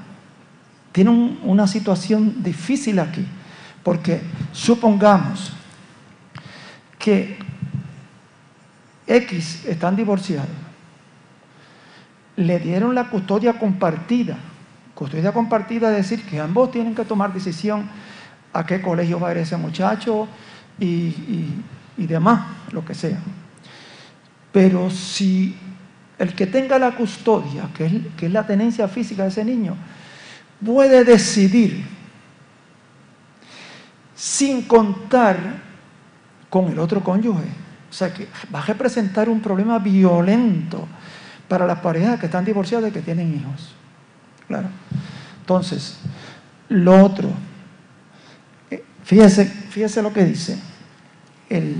[0.92, 3.26] tiene una situación difícil aquí,
[3.82, 4.20] porque
[4.52, 5.52] supongamos
[6.98, 7.36] que
[9.06, 10.48] X están divorciados,
[12.36, 14.36] le dieron la custodia compartida.
[14.94, 17.88] Custodia compartida es decir que ambos tienen que tomar decisión
[18.52, 20.28] a qué colegio va a ir ese muchacho
[20.78, 21.54] y,
[21.96, 23.18] demás, lo que sea.
[24.52, 25.56] Pero si
[26.18, 29.74] el que tenga la custodia, que es, la tenencia física de ese niño,
[30.64, 31.84] puede decidir
[34.14, 35.36] sin contar
[36.48, 37.48] con el otro cónyuge.
[37.90, 40.86] O sea que va a representar un problema violento
[41.48, 43.74] para las parejas que están divorciadas y que tienen hijos.
[44.46, 44.68] Claro.
[45.40, 45.98] Entonces,
[46.68, 47.30] lo otro,
[48.70, 50.58] eh, fíjese, fíjese lo que dice.
[51.48, 51.76] El,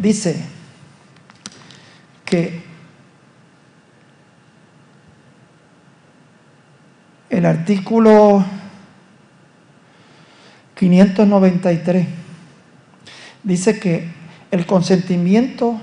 [0.00, 0.53] dice
[7.30, 8.44] el artículo
[10.74, 12.06] 593
[13.42, 14.08] dice que
[14.50, 15.80] el consentimiento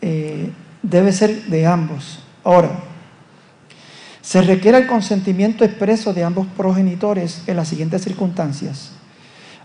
[0.00, 0.50] eh,
[0.82, 2.20] debe ser de ambos.
[2.44, 2.70] Ahora,
[4.20, 8.92] se requiere el consentimiento expreso de ambos progenitores en las siguientes circunstancias.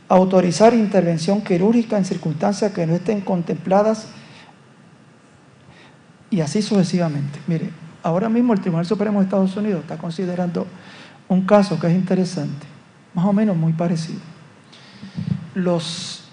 [0.09, 4.07] Autorizar intervención quirúrgica en circunstancias que no estén contempladas
[6.29, 7.39] y así sucesivamente.
[7.47, 7.69] Mire,
[8.03, 10.67] ahora mismo el Tribunal Supremo de Estados Unidos está considerando
[11.27, 12.65] un caso que es interesante,
[13.13, 14.19] más o menos muy parecido.
[15.55, 16.23] Los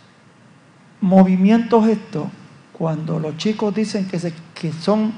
[1.01, 2.29] movimientos estos,
[2.73, 5.13] cuando los chicos dicen que, que son,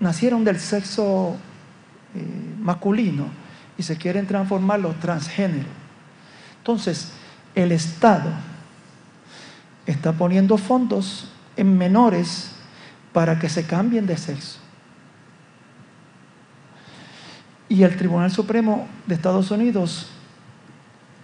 [0.00, 1.36] nacieron del sexo
[2.14, 3.26] eh, masculino
[3.78, 5.66] y se quieren transformar los transgéneros.
[6.58, 7.12] Entonces,
[7.54, 8.30] el Estado
[9.86, 12.55] está poniendo fondos en menores
[13.16, 14.58] para que se cambien de sexo.
[17.66, 20.08] Y el Tribunal Supremo de Estados Unidos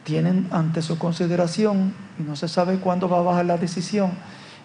[0.02, 4.12] tienen ante su consideración y no se sabe cuándo va a bajar la decisión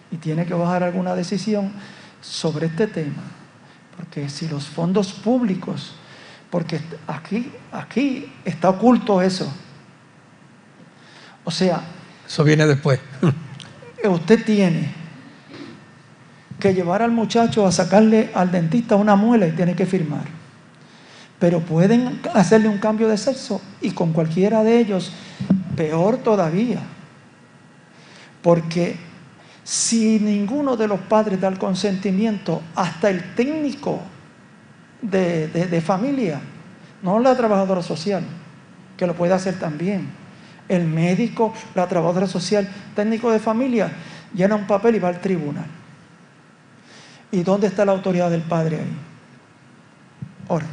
[0.10, 1.74] y tiene que bajar alguna decisión
[2.22, 3.24] sobre este tema.
[3.98, 5.96] Porque si los fondos públicos,
[6.50, 9.52] porque aquí, aquí está oculto eso.
[11.44, 11.82] O sea...
[12.26, 13.02] Eso viene después.
[14.06, 15.07] Usted tiene
[16.60, 20.26] que llevar al muchacho a sacarle al dentista una muela y tiene que firmar.
[21.40, 25.12] Pero pueden hacerle un cambio de sexo y con cualquiera de ellos
[25.78, 26.80] Peor todavía,
[28.42, 28.96] porque
[29.64, 34.00] si ninguno de los padres da el consentimiento, hasta el técnico
[35.04, 36.42] de, familia,
[37.04, 38.24] no la trabajadora social,
[38.98, 40.08] que lo puede hacer también,
[40.68, 43.92] el médico, la trabajadora social, técnico de familia,
[44.34, 45.68] llena un papel y va al tribunal.
[47.32, 48.98] ¿Y dónde está la autoridad del padre ahí?
[50.50, 50.66] Ahora,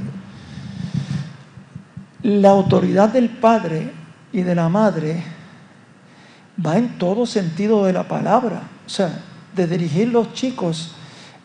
[2.23, 3.93] la autoridad del padre
[4.33, 5.23] y de la madre
[6.65, 8.63] va en todo sentido de la palabra.
[8.87, 9.21] O sea,
[9.55, 10.95] de dirigir los chicos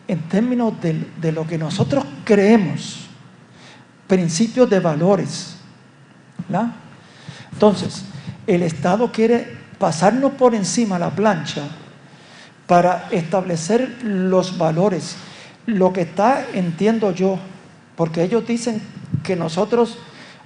[0.08, 3.06] en términos de, lo que nosotros creemos,
[4.06, 5.56] principios de valores.
[7.52, 8.02] Entonces,
[8.46, 11.62] el Estado quiere pasarnos por encima la plancha
[12.70, 15.16] para establecer los valores.
[15.66, 17.36] Lo que está, entiendo yo,
[17.96, 18.80] porque ellos dicen
[19.24, 19.98] que nosotros,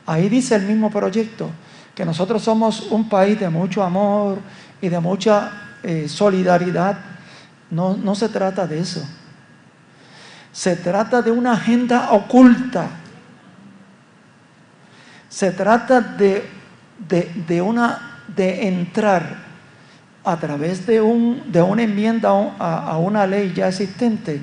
[0.07, 1.51] ahí dice el mismo proyecto,
[1.95, 4.39] que nosotros somos un país de mucho amor
[4.81, 6.97] y de mucha eh, solidaridad.
[7.71, 9.07] No, no se trata de eso.
[10.51, 12.89] Se trata de una agenda oculta.
[15.29, 16.49] Se trata de,
[17.47, 19.45] de, una, de entrar
[20.25, 24.41] a través de, un, de una enmienda a, una ley ya existente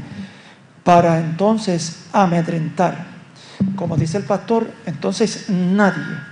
[0.83, 3.05] para entonces amedrentar.
[3.75, 6.31] Como dice el pastor, entonces nadie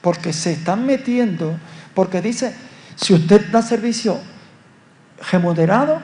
[0.00, 1.56] porque se están metiendo,
[1.94, 2.54] porque dice,
[2.96, 4.18] si usted da servicio
[5.30, 6.00] remunerado,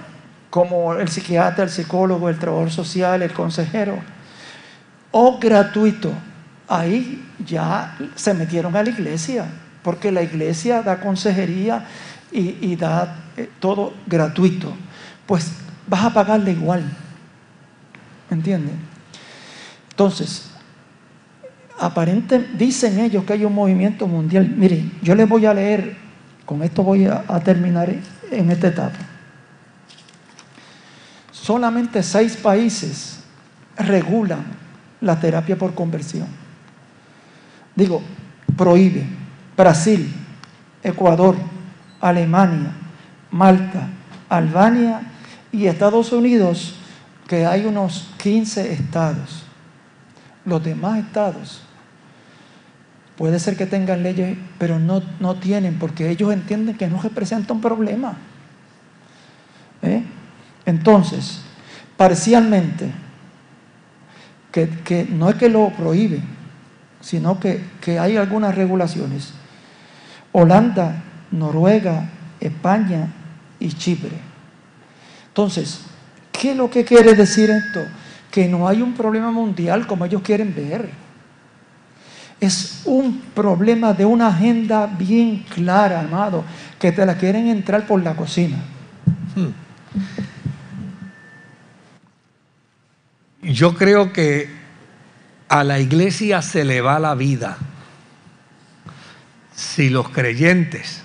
[0.50, 3.98] como el psiquiatra, el psicólogo, el trabajador social, el consejero,
[5.10, 6.12] o gratuito.
[6.68, 9.46] Ahí ya se metieron a la iglesia,
[9.84, 11.86] porque la iglesia da consejería
[12.32, 14.74] y, da eh, todo gratuito.
[15.26, 15.52] Pues
[15.86, 16.82] vas a pagarle igual.
[18.28, 18.76] ¿Me entienden?
[19.90, 20.50] Entonces,
[21.78, 24.48] aparente, dicen ellos que hay un movimiento mundial.
[24.56, 25.96] Miren, yo les voy a leer,
[26.44, 27.94] con esto voy a, a terminar
[28.30, 28.98] en esta etapa.
[31.30, 33.20] Solamente seis países
[33.76, 34.44] regulan
[35.02, 36.26] la terapia por conversión.
[37.76, 38.02] Digo,
[38.56, 39.23] prohíbe.
[39.56, 40.12] Brasil,
[40.82, 41.36] Ecuador,
[42.00, 42.72] Alemania,
[43.30, 43.88] Malta,
[44.28, 45.02] Albania
[45.52, 46.76] y Estados Unidos,
[47.28, 49.44] que hay unos 15 estados.
[50.44, 51.62] Los demás estados
[53.16, 57.52] puede ser que tengan leyes, pero no, no tienen, porque ellos entienden que no representa
[57.52, 58.16] un problema.
[59.82, 60.02] ¿Eh?
[60.66, 61.40] Entonces,
[61.96, 62.90] parcialmente,
[64.50, 66.20] que, no es que lo prohíbe,
[67.00, 69.32] sino que, que hay algunas regulaciones.
[70.36, 72.10] Holanda, Noruega,
[72.40, 73.08] España
[73.60, 74.18] y Chipre.
[75.28, 75.82] Entonces,
[76.32, 77.80] ¿qué es lo que quiere decir esto?
[78.32, 80.90] Que no hay un problema mundial como ellos quieren ver.
[82.40, 86.42] Es un problema de una agenda bien clara, amado,
[86.80, 88.56] que te la quieren entrar por la cocina.
[89.36, 89.52] Hmm.
[93.52, 94.48] Yo creo que
[95.48, 97.56] a la iglesia se le va la vida
[99.54, 101.02] si los creyentes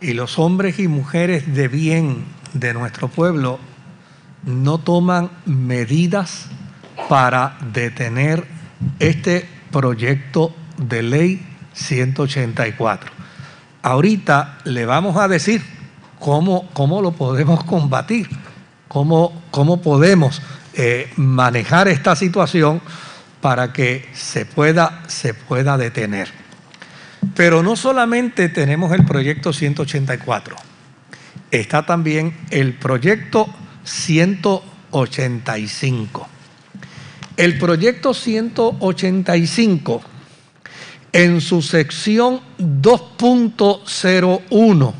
[0.00, 3.58] y los hombres y mujeres de bien de nuestro pueblo
[4.44, 6.46] no toman medidas
[7.08, 8.46] para detener
[8.98, 13.10] este proyecto de ley 184.
[13.82, 15.62] Ahorita le vamos a decir
[16.18, 18.28] cómo, cómo lo podemos combatir,
[18.88, 20.42] cómo, cómo podemos
[20.74, 22.80] eh, manejar esta situación
[23.40, 26.47] para que se pueda, se pueda detener.
[27.34, 30.56] Pero no solamente tenemos el proyecto 184,
[31.50, 33.52] está también el proyecto
[33.84, 36.28] 185.
[37.36, 40.02] El proyecto 185,
[41.12, 44.94] en su sección 2.01,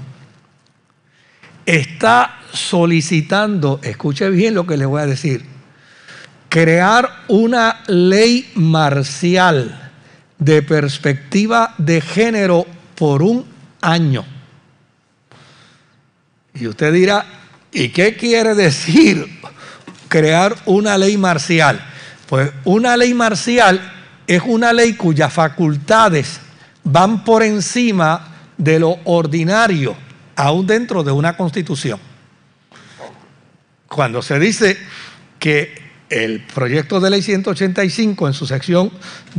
[1.66, 5.44] está solicitando, escuche bien lo que le voy a decir,
[6.48, 9.88] crear una ley marcial
[10.39, 13.45] de perspectiva de género por un
[13.80, 14.24] año.
[16.55, 17.24] Y usted dirá,
[17.72, 19.41] ¿y qué quiere decir
[20.09, 21.80] crear una ley marcial?
[22.28, 23.93] Pues una ley marcial
[24.26, 26.41] es una ley cuyas facultades
[26.84, 29.97] van por encima de lo ordinario,
[30.36, 32.01] aún dentro de una constitución.
[33.86, 34.76] Cuando se dice
[35.39, 38.90] que el proyecto de ley 185 en su sección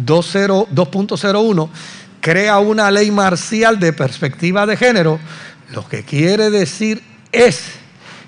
[0.05, 1.69] 2.01
[2.21, 5.19] crea una ley marcial de perspectiva de género,
[5.71, 7.01] lo que quiere decir
[7.31, 7.61] es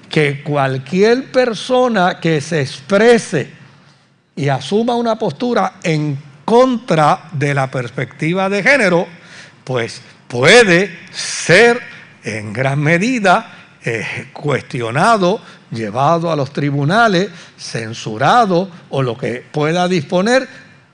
[0.09, 3.49] que cualquier persona que se exprese
[4.35, 9.07] y asuma una postura en contra de la perspectiva de género,
[9.63, 11.79] pues puede ser
[12.23, 20.47] en gran medida eh, cuestionado llevado a los tribunales, censurado o lo que pueda disponer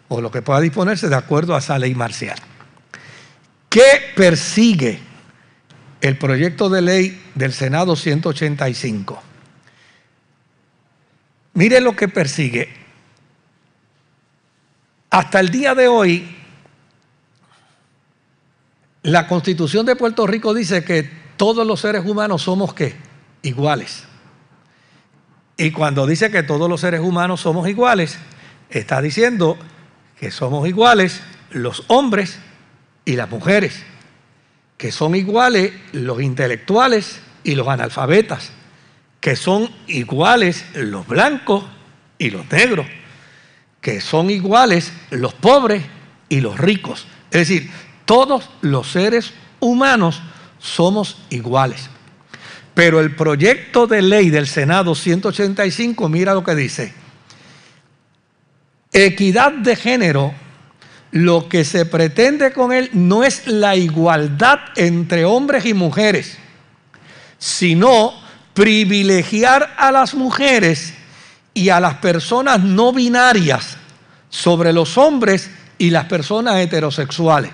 [0.08, 2.38] o lo que pueda disponerse de acuerdo a esa ley marcial.
[3.70, 5.00] ¿Qué persigue
[6.00, 9.22] el proyecto de ley del Senado 185?
[11.54, 12.70] Mire lo que persigue.
[15.10, 16.36] Hasta el día de hoy,
[19.04, 22.96] la constitución de Puerto Rico dice que todos los seres humanos somos qué?
[23.44, 24.04] Iguales.
[25.56, 28.18] Y cuando dice que todos los seres humanos somos iguales,
[28.70, 29.58] está diciendo
[30.20, 31.22] que somos iguales
[31.52, 32.40] los hombres
[33.06, 33.84] y las mujeres,
[34.78, 38.52] que son iguales los intelectuales y los analfabetas,
[39.20, 41.66] que son iguales los blancos
[42.20, 42.86] y los negros,
[43.82, 45.84] que son iguales los pobres
[46.30, 47.08] y los ricos.
[47.32, 47.72] Es decir,
[48.06, 50.22] todos los seres humanos
[50.60, 51.90] somos iguales.
[52.74, 56.94] Pero el proyecto de ley del Senado 185, mira lo que dice.
[58.94, 60.34] Equidad de género,
[61.12, 66.38] lo que se pretende con él no es la igualdad entre hombres y mujeres,
[67.40, 68.14] sino
[68.54, 70.94] privilegiar a las mujeres
[71.54, 73.78] y a las personas no binarias
[74.30, 77.52] sobre los hombres y las personas heterosexuales.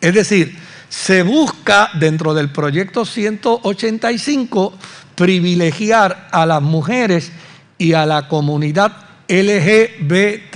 [0.00, 0.56] Es decir,
[0.88, 4.74] se busca dentro del proyecto 185
[5.14, 7.32] privilegiar a las mujeres
[7.78, 8.92] y a la comunidad
[9.28, 10.52] LGBTIQ.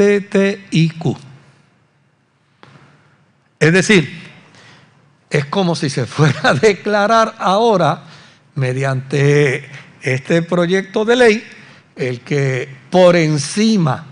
[3.58, 4.20] Es decir,
[5.28, 8.04] es como si se fuera a declarar ahora,
[8.54, 9.68] mediante
[10.02, 11.44] este proyecto de ley,
[11.96, 14.06] el que por encima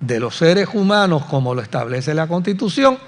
[0.00, 2.98] de los seres humanos, como lo establece la Constitución,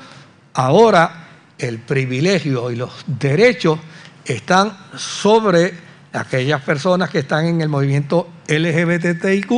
[0.54, 1.25] ahora
[1.58, 3.78] el privilegio y los derechos
[4.24, 5.74] están sobre
[6.12, 9.50] aquellas personas que están en el movimiento LGBTIQ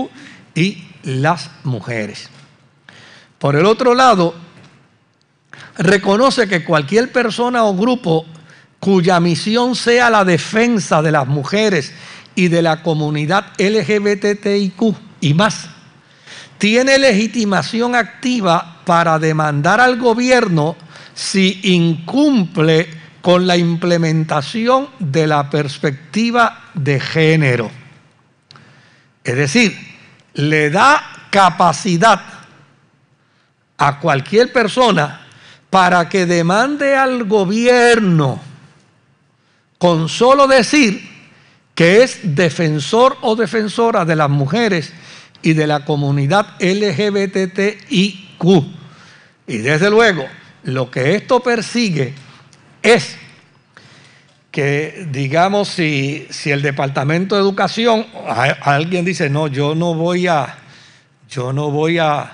[0.55, 2.28] y las mujeres.
[3.38, 4.34] Por el otro lado,
[5.78, 8.26] reconoce que cualquier persona o grupo
[8.80, 11.92] cuya misión sea la defensa de las mujeres
[12.34, 15.68] y de la comunidad LGBTIQ y más,
[16.59, 20.76] tiene legitimación activa para demandar al gobierno
[21.18, 22.88] si incumple
[23.20, 27.72] con la implementación de la perspectiva de género.
[29.24, 29.76] Es decir,
[30.34, 32.22] le da capacidad
[33.78, 35.26] a cualquier persona
[35.68, 38.40] para que demande al gobierno
[39.76, 41.02] con solo decir
[41.74, 44.92] que es defensor o defensora de las mujeres
[45.42, 48.44] y de la comunidad LGBTIQ.
[49.48, 50.24] Y desde luego,
[50.68, 52.12] lo que esto persigue
[52.82, 53.16] es
[54.50, 58.06] que, digamos, si, el Departamento de Educación,
[58.60, 60.58] alguien dice, no, yo no voy a,
[61.28, 62.32] yo no voy a,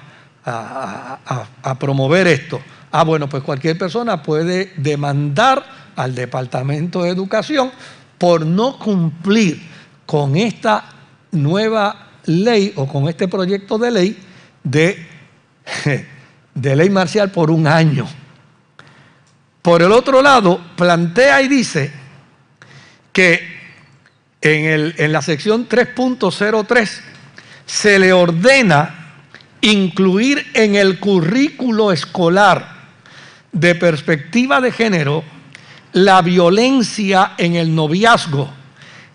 [1.78, 2.60] promover esto.
[2.90, 5.64] Ah, bueno, pues cualquier persona puede demandar
[5.96, 7.70] al Departamento de Educación
[8.18, 9.62] por no cumplir
[10.06, 10.84] con esta
[11.30, 14.18] nueva ley o con este proyecto de ley
[14.62, 15.06] de
[16.76, 18.06] ley marcial por un año.
[19.64, 21.90] Por el otro lado, plantea y dice
[23.14, 23.48] que
[24.42, 27.00] en, el, en la sección 3.03
[27.64, 29.14] se le ordena
[29.62, 32.74] incluir en el currículo escolar
[33.52, 35.24] de perspectiva de género
[35.94, 38.52] la violencia en el noviazgo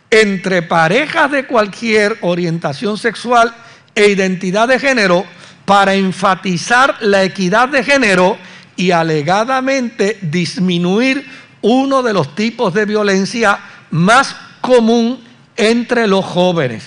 [0.10, 3.54] entre parejas de cualquier orientación sexual
[3.94, 5.26] e identidad de género
[5.66, 8.49] para enfatizar la equidad de género
[8.80, 11.26] y alegadamente disminuir
[11.62, 13.60] uno de los tipos de violencia
[13.92, 15.24] más común
[15.56, 16.86] entre los jóvenes.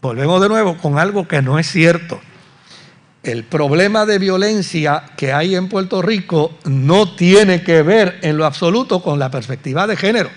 [0.00, 2.20] Volvemos de nuevo con algo que no es cierto
[3.22, 8.46] el problema de violencia que hay en Puerto Rico no tiene que ver en lo
[8.46, 10.30] absoluto con la perspectiva de género.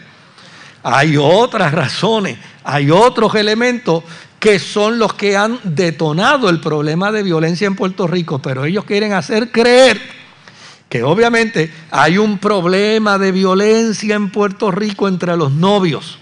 [0.83, 4.03] Hay otras razones, hay otros elementos
[4.39, 8.83] que son los que han detonado el problema de violencia en Puerto Rico, pero ellos
[8.83, 10.01] quieren hacer creer
[10.91, 16.19] que obviamente hay un problema de violencia en Puerto Rico entre los novios.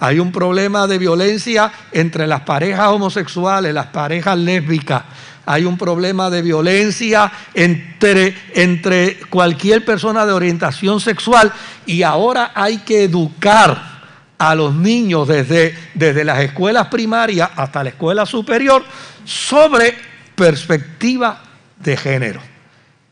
[0.00, 5.04] Hay un problema de violencia entre las parejas homosexuales, las parejas lésbicas,
[5.46, 11.52] hay un problema de violencia entre, entre cualquier persona de orientación sexual
[11.86, 14.00] y ahora hay que educar
[14.36, 18.82] a los niños desde, desde las escuelas primarias hasta la escuela superior
[19.24, 19.94] sobre
[20.34, 21.40] perspectiva
[21.78, 22.55] de género.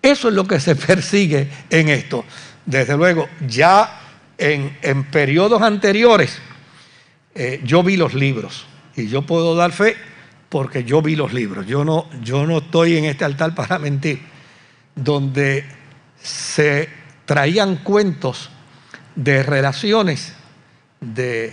[0.05, 2.27] Eso es lo que se persigue en esto.
[2.67, 4.01] Desde luego, ya
[4.37, 6.39] en, periodos anteriores,
[7.35, 9.97] eh, yo vi los libros y yo puedo dar fe
[10.51, 11.67] porque yo vi los libros.
[11.67, 14.21] Yo no, yo no estoy en este altar para mentir,
[14.95, 15.65] donde
[16.23, 16.91] se
[17.25, 18.51] traían cuentos
[19.17, 20.35] de relaciones
[21.01, 21.51] de,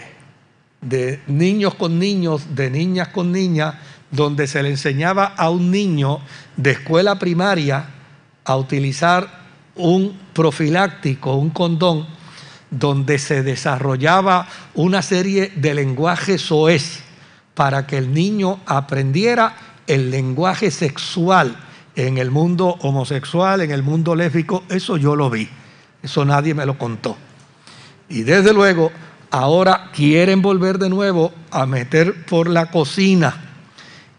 [0.82, 3.76] de niños con niños, de niñas con niñas,
[4.12, 6.20] donde se le enseñaba a un niño
[6.58, 8.01] de escuela primaria
[8.46, 9.42] a utilizar
[9.76, 12.08] un profiláctico, un condón,
[12.70, 17.02] donde se desarrollaba una serie de lenguajes soez
[17.54, 19.56] para que el niño aprendiera
[19.88, 21.58] el lenguaje sexual
[21.96, 24.64] en el mundo homosexual, en el mundo lésbico.
[24.70, 25.50] Eso yo lo vi.
[26.02, 27.18] Eso nadie me lo contó.
[28.08, 28.92] Y desde luego,
[29.30, 33.36] ahora quieren volver de nuevo a meter por la cocina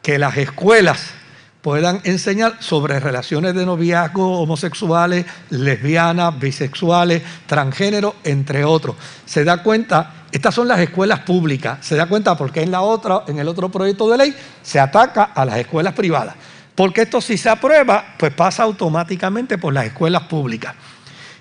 [0.02, 1.14] que las escuelas
[1.62, 8.96] puedan enseñar sobre relaciones de noviazgo homosexuales, lesbianas, bisexuales, transgénero, entre otros.
[9.24, 11.78] Se da cuenta estas son las escuelas públicas.
[11.82, 15.24] Se da cuenta porque en, la otra, en el otro proyecto de ley se ataca
[15.24, 16.34] a las escuelas privadas.
[16.74, 20.74] Porque esto si se aprueba, pues pasa automáticamente por las escuelas públicas.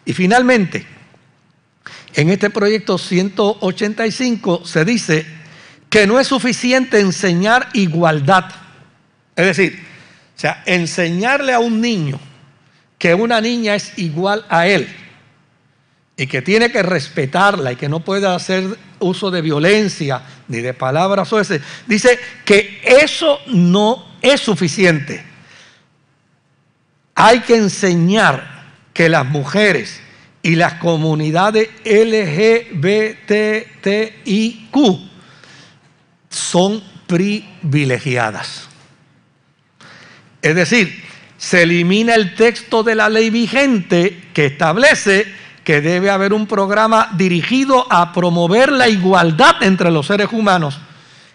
[0.03, 0.85] Y finalmente,
[2.13, 5.25] en este proyecto 185 se dice
[5.89, 8.45] que no es suficiente enseñar igualdad.
[9.37, 9.90] Es decir,
[10.41, 12.19] sea, enseñarle a un niño
[12.97, 14.87] que una niña es igual a él
[16.17, 20.73] y que tiene que respetarla y que no puede hacer uso de violencia ni de
[20.73, 25.23] palabras sueces, dice que eso no es suficiente.
[27.13, 28.63] Hay que enseñar
[28.93, 30.01] que las mujeres
[30.41, 33.15] y las comunidades LGBTIQ
[36.29, 38.70] son privilegiadas.
[40.41, 41.03] Es decir,
[41.37, 45.25] se elimina el texto de la ley vigente que establece
[45.63, 50.79] que debe haber un programa dirigido a promover la igualdad entre los seres humanos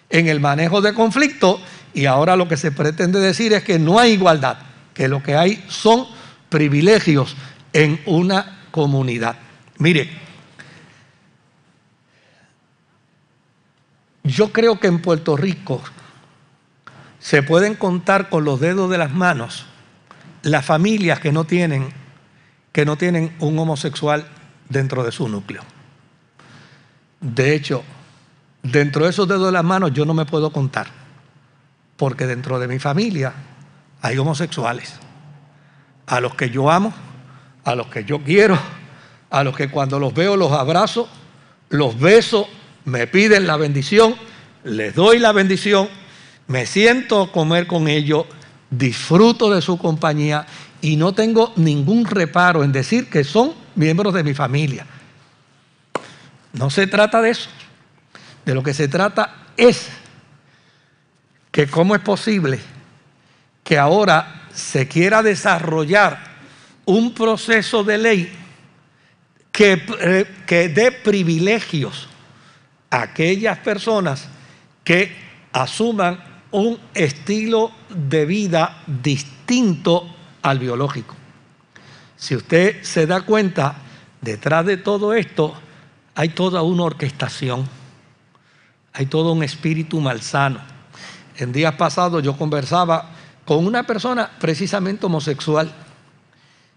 [0.09, 1.61] en el manejo de conflictos
[1.93, 4.57] y ahora lo que se pretende decir es que no hay igualdad,
[4.93, 6.05] que lo que hay son
[6.49, 7.35] privilegios
[7.73, 9.37] en una comunidad.
[9.77, 10.09] Mire,
[14.23, 15.81] yo creo que en Puerto Rico
[17.27, 19.65] se pueden contar con los dedos de las manos
[20.43, 21.89] las familias que no tienen
[22.71, 24.25] que no tienen un homosexual
[24.69, 25.61] dentro de su núcleo.
[27.19, 27.83] De hecho,
[28.63, 30.87] dentro de esos dedos de las manos yo no me puedo contar,
[31.97, 33.33] porque dentro de mi familia
[34.01, 34.93] hay homosexuales,
[36.05, 36.93] a los que yo amo,
[37.65, 38.57] a los que yo quiero,
[39.31, 41.09] a los que cuando los veo los abrazo,
[41.67, 42.47] los beso,
[42.85, 44.15] me piden la bendición,
[44.63, 45.89] les doy la bendición,
[46.47, 48.25] me siento comer con ellos,
[48.69, 50.45] disfruto de su compañía
[50.81, 54.85] y no tengo ningún reparo en decir que son miembros de mi familia.
[56.53, 57.49] No se trata de eso.
[58.45, 59.89] De lo que se trata es
[61.51, 62.59] que cómo es posible
[63.63, 66.19] que ahora se quiera desarrollar
[66.85, 68.31] un proceso de ley
[69.51, 72.07] que, eh, que dé privilegios
[72.89, 74.27] a aquellas personas
[74.83, 75.13] que
[75.51, 80.07] asuman un estilo de vida distinto
[80.41, 81.15] al biológico.
[82.15, 83.75] Si usted se da cuenta,
[84.21, 85.53] detrás de todo esto
[86.15, 87.67] hay toda una orquestación,
[88.93, 90.59] hay todo un espíritu malsano.
[91.37, 93.11] En días pasados yo conversaba
[93.45, 95.71] con una persona precisamente homosexual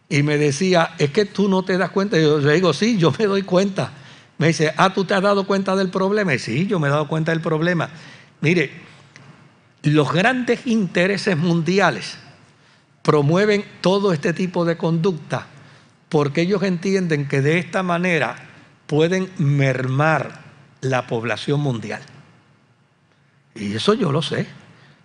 [0.09, 2.18] y me decía, es que tú no te das cuenta.
[2.18, 3.93] Yo digo, sí, yo me doy cuenta.
[4.39, 6.35] Me dice, ah, tú te has dado cuenta del problema.
[6.35, 7.89] Y sí, yo me he dado cuenta del problema.
[8.41, 8.89] Mire,
[9.83, 12.18] los grandes intereses mundiales
[13.03, 15.47] promueven todo este tipo de conducta
[16.09, 18.37] porque ellos entienden que de esta manera
[18.87, 20.41] pueden mermar
[20.81, 22.03] la población mundial.
[23.55, 24.47] Y eso yo lo sé.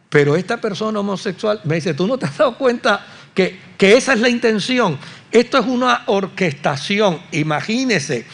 [0.09, 4.13] Pero esta persona homosexual me dice, ¿tú no te has dado cuenta que, que esa
[4.13, 4.97] es la intención?
[5.31, 7.19] Esto es una orquestación.
[7.31, 8.25] Imagínese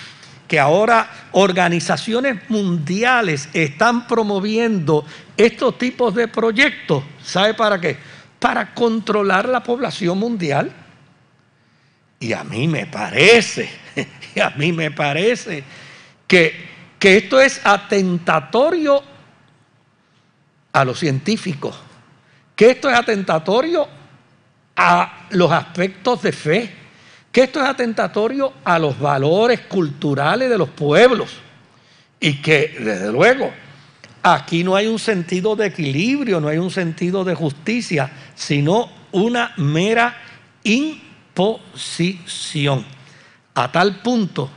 [0.47, 5.05] que ahora organizaciones mundiales están promoviendo
[5.45, 7.03] estos tipos de proyectos.
[7.23, 7.97] ¿Sabe para qué?
[8.41, 10.71] para controlar la población mundial.
[12.19, 13.69] Y a mí me parece,
[14.35, 15.63] y a mí me parece
[16.25, 19.03] que, que esto es atentatorio
[20.73, 21.79] a los científicos,
[22.55, 23.87] que esto es atentatorio
[24.75, 26.71] a los aspectos de fe,
[27.31, 31.29] que esto es atentatorio a los valores culturales de los pueblos
[32.19, 33.53] y que, desde luego,
[34.23, 39.53] Aquí no hay un sentido de equilibrio, no hay un sentido de justicia, sino una
[39.57, 40.15] mera
[40.63, 41.65] imposición.
[43.55, 44.49] A tal punto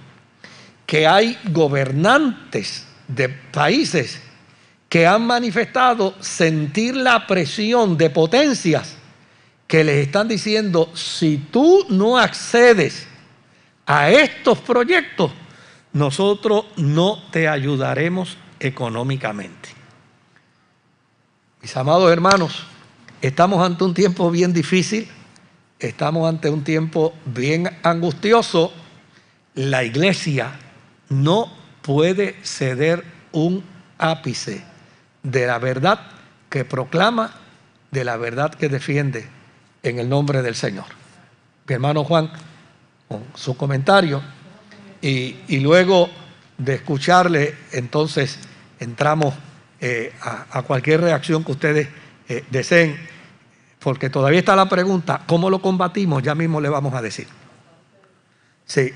[0.86, 4.20] que hay gobernantes de países
[4.88, 8.96] que han manifestado sentir la presión de potencias
[9.66, 13.06] que les están diciendo, si tú no accedes
[13.86, 15.32] a estos proyectos,
[15.92, 19.70] nosotros no te ayudaremos económicamente.
[21.62, 22.66] Mis amados hermanos,
[23.22, 25.08] estamos ante un tiempo bien difícil,
[25.78, 28.72] estamos ante un tiempo bien angustioso.
[29.54, 30.52] La iglesia
[31.08, 31.50] no
[31.82, 33.64] puede ceder un
[33.98, 34.64] ápice
[35.22, 36.00] de la verdad
[36.50, 37.32] que proclama,
[37.90, 39.26] de la verdad que defiende
[39.82, 40.86] en el nombre del Señor.
[41.66, 42.30] Mi hermano Juan,
[43.08, 44.22] con su comentario,
[45.00, 46.10] y, y luego
[46.58, 48.38] de escucharle, entonces
[48.78, 49.34] entramos
[49.80, 51.88] eh, a, cualquier reacción que ustedes
[52.28, 52.96] eh, deseen,
[53.80, 56.22] porque todavía está la pregunta, ¿cómo lo combatimos?
[56.22, 57.26] Ya mismo le vamos a decir.
[58.64, 58.92] Sí,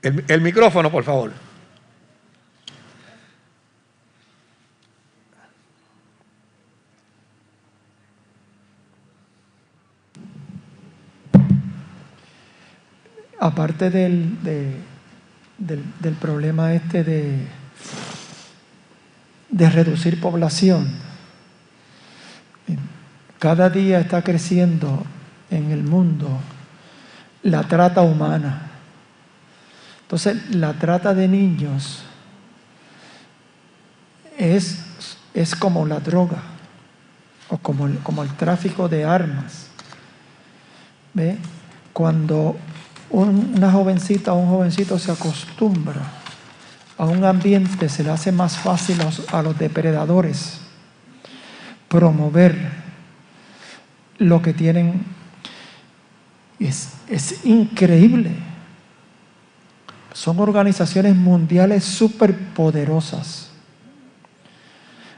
[0.00, 1.32] el, el micrófono, por favor.
[13.42, 14.76] aparte del,
[15.62, 17.46] del, problema este de,
[19.48, 20.88] de reducir población,
[23.38, 25.04] cada día está creciendo
[25.50, 26.40] en el mundo
[27.42, 28.70] la trata humana.
[30.02, 32.02] Entonces, la trata de niños
[34.38, 34.84] es,
[35.34, 36.42] es como la droga
[37.48, 39.68] o como el, como el tráfico de armas.
[41.14, 41.36] ¿Ve?
[41.92, 42.56] Cuando
[43.12, 46.02] una jovencita o un jovencito se acostumbra
[46.98, 48.96] a un ambiente, se le hace más fácil
[49.32, 50.60] a los depredadores
[51.88, 52.70] promover
[54.18, 55.04] lo que tienen.
[56.58, 58.30] Es, es increíble.
[60.14, 63.50] Son organizaciones mundiales superpoderosas.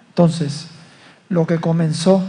[0.08, 0.68] Entonces,
[1.28, 2.24] lo que comenzó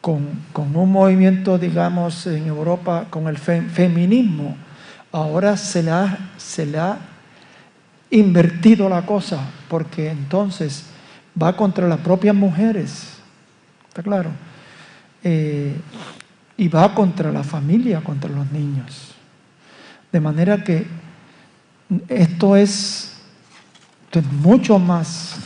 [0.00, 4.56] con, un movimiento, digamos, en Europa, con el feminismo,
[5.12, 6.80] ahora se le, ha, se le
[8.10, 10.86] invertido la cosa, porque entonces
[11.40, 13.18] va contra las propias mujeres,
[13.88, 14.30] ¿está claro?
[15.22, 15.76] Eh,
[16.56, 19.14] y va contra la familia, contra los niños.
[20.10, 20.86] De manera que
[22.08, 23.16] esto es,
[24.06, 25.36] esto es mucho más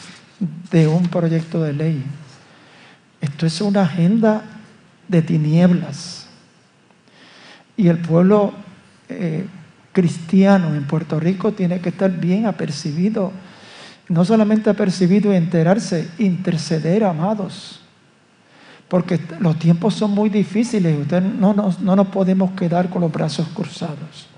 [0.70, 2.04] de un proyecto de ley.
[3.24, 4.42] Esto es una agenda
[5.08, 6.26] de tinieblas.
[7.74, 8.52] Y el pueblo
[9.08, 9.46] eh,
[9.92, 13.32] cristiano en Puerto Rico tiene que estar bien apercibido.
[14.10, 17.80] No solamente apercibido y enterarse, interceder, amados.
[18.88, 20.94] Porque los tiempos son muy difíciles.
[21.00, 24.28] Usted, no, no nos podemos quedar con los brazos cruzados.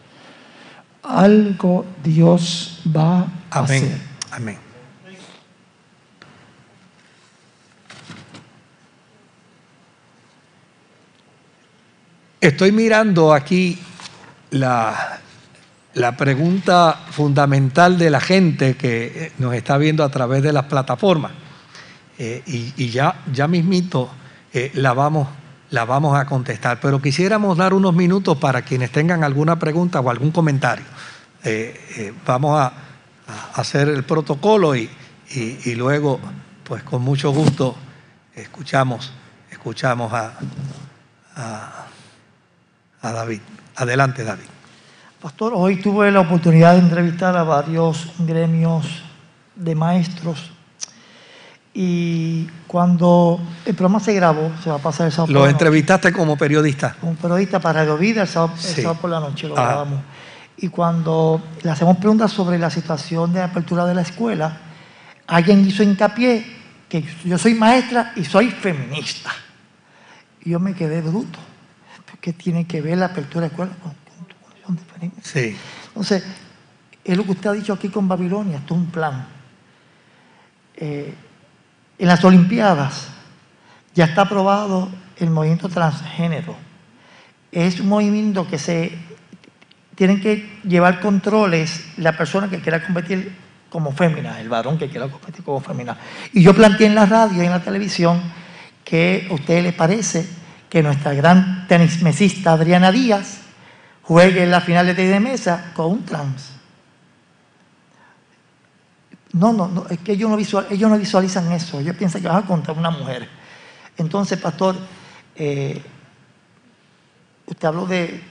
[1.03, 3.99] Algo Dios va a hacer.
[4.31, 4.66] Amén.
[12.47, 13.77] Estoy mirando aquí
[14.51, 15.19] la,
[16.17, 21.33] pregunta fundamental de la gente que nos está viendo a través de las plataformas.
[22.17, 24.09] Eh, y, ya, ya mismito
[24.53, 25.27] eh, la, vamos,
[25.71, 26.79] la vamos a contestar.
[26.81, 30.87] Pero quisiéramos dar unos minutos para quienes tengan alguna pregunta o algún comentario.
[31.43, 32.73] Eh, vamos a,
[33.55, 34.89] hacer el protocolo y,
[35.35, 36.21] y, luego,
[36.63, 37.75] pues con mucho gusto,
[38.37, 39.13] escuchamos,
[39.51, 40.33] escuchamos a
[43.03, 43.41] David.
[43.77, 44.47] Adelante, David.
[45.21, 49.03] Pastor, hoy tuve la oportunidad de entrevistar a varios gremios
[49.55, 50.53] de maestros
[51.79, 55.35] y cuando el programa se grabó, se va a pasar el sábado.
[55.35, 56.97] ¿Lo entrevistaste como periodista?
[56.99, 58.55] Como periodista para Radio Vida el sábado,
[58.99, 59.63] por la noche, lo ah.
[59.63, 60.01] grabamos.
[60.57, 64.57] Y cuando le hacemos preguntas sobre la situación de apertura de la escuela,
[65.27, 66.47] alguien hizo hincapié
[66.89, 69.33] que yo soy maestra y soy feminista.
[70.41, 71.39] Y yo me quedé bruto.
[72.27, 73.95] ¿Qué tiene que ver la apertura de escuelas con,
[74.65, 75.57] con, con Sí.
[75.87, 76.25] Entonces,
[77.05, 79.29] es lo que usted ha dicho aquí con Babilonia, esto es un plan.
[80.75, 81.15] Eh,
[81.97, 83.11] en las Olimpiadas
[83.95, 86.57] ya está aprobado el movimiento transgénero.
[87.53, 88.99] Es un movimiento que se
[89.95, 93.37] tienen que llevar controles la persona que quiera competir
[93.71, 95.97] como fémina, el varón que quiera competir como fémina.
[96.33, 98.21] Y yo planteé en la radio y en la televisión
[98.83, 103.43] que a ustedes les parece que nuestra gran tenismesista Adriana Díaz
[104.03, 106.53] juegue en la final de tenis de mesa con un trans.
[109.33, 112.29] No, no, no, es que ellos no, visual, ellos no visualizan eso, ellos piensan que
[112.29, 113.29] van a contra una mujer.
[113.99, 114.77] Entonces, pastor,
[115.35, 115.83] eh,
[117.47, 118.23] usted habló de,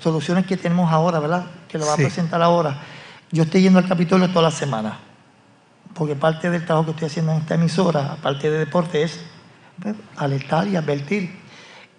[0.00, 1.46] soluciones que tenemos ahora, ¿verdad?
[1.68, 2.78] Que lo va a presentar ahora.
[3.30, 4.98] Yo estoy yendo al capítulo toda la semana,
[5.94, 9.18] porque parte del trabajo que estoy haciendo en esta emisora, aparte de deporte, es
[9.82, 11.41] pues, alertar y advertir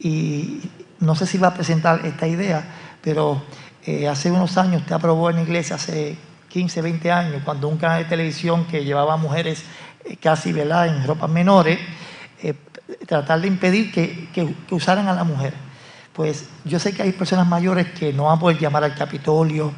[0.03, 0.59] y
[0.99, 2.63] no sé si va a presentar esta idea,
[3.01, 3.41] pero
[3.85, 6.17] eh, hace unos años usted aprobó en la iglesia, hace
[6.49, 9.63] 15, 20 años, cuando un canal de televisión que llevaba mujeres
[10.05, 11.79] eh, casi veladas en ropas menores,
[12.41, 12.53] eh,
[13.07, 15.53] tratar de impedir que, que, usaran a la mujer.
[16.11, 19.71] Pues yo sé que hay personas mayores que no van a poder llamar al Capitolio,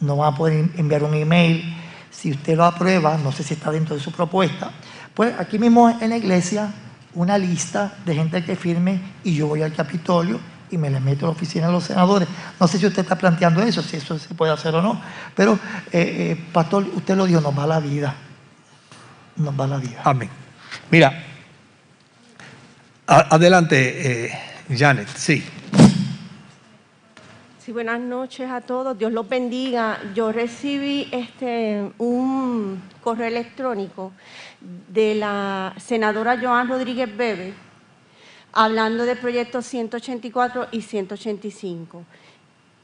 [0.00, 1.76] no van a poder enviar un email.
[2.10, 4.70] Si usted lo aprueba, no sé si está dentro de su propuesta,
[5.12, 6.72] pues aquí mismo en la iglesia
[7.14, 10.40] una lista de gente que firme y yo voy al Capitolio
[10.70, 12.28] y me le meto a la oficina de los senadores.
[12.58, 15.00] No sé si usted está planteando eso, si eso se puede hacer o no,
[15.34, 15.54] pero,
[15.92, 18.14] eh, eh, pastor, usted lo dijo, nos va la vida.
[19.36, 20.00] Nos va la vida.
[20.04, 20.30] Amén.
[20.90, 21.24] Mira,
[23.06, 24.32] adelante, eh,
[24.76, 25.44] Janet, sí.
[27.64, 28.98] Sí, buenas noches a todos.
[28.98, 29.98] Dios los bendiga.
[30.14, 34.12] Yo recibí este un correo electrónico
[34.88, 37.54] de la senadora Joan Rodríguez Bebe
[38.52, 42.04] hablando de proyectos 184 y 185.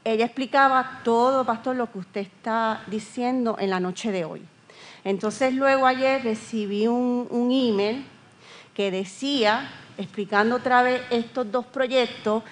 [0.03, 4.41] Ella explicaba todo, pastor, lo que usted está diciendo en la noche de hoy.
[5.03, 8.05] Entonces luego ayer recibí un, un email
[8.75, 12.43] que decía, explicando otra vez estos dos proyectos,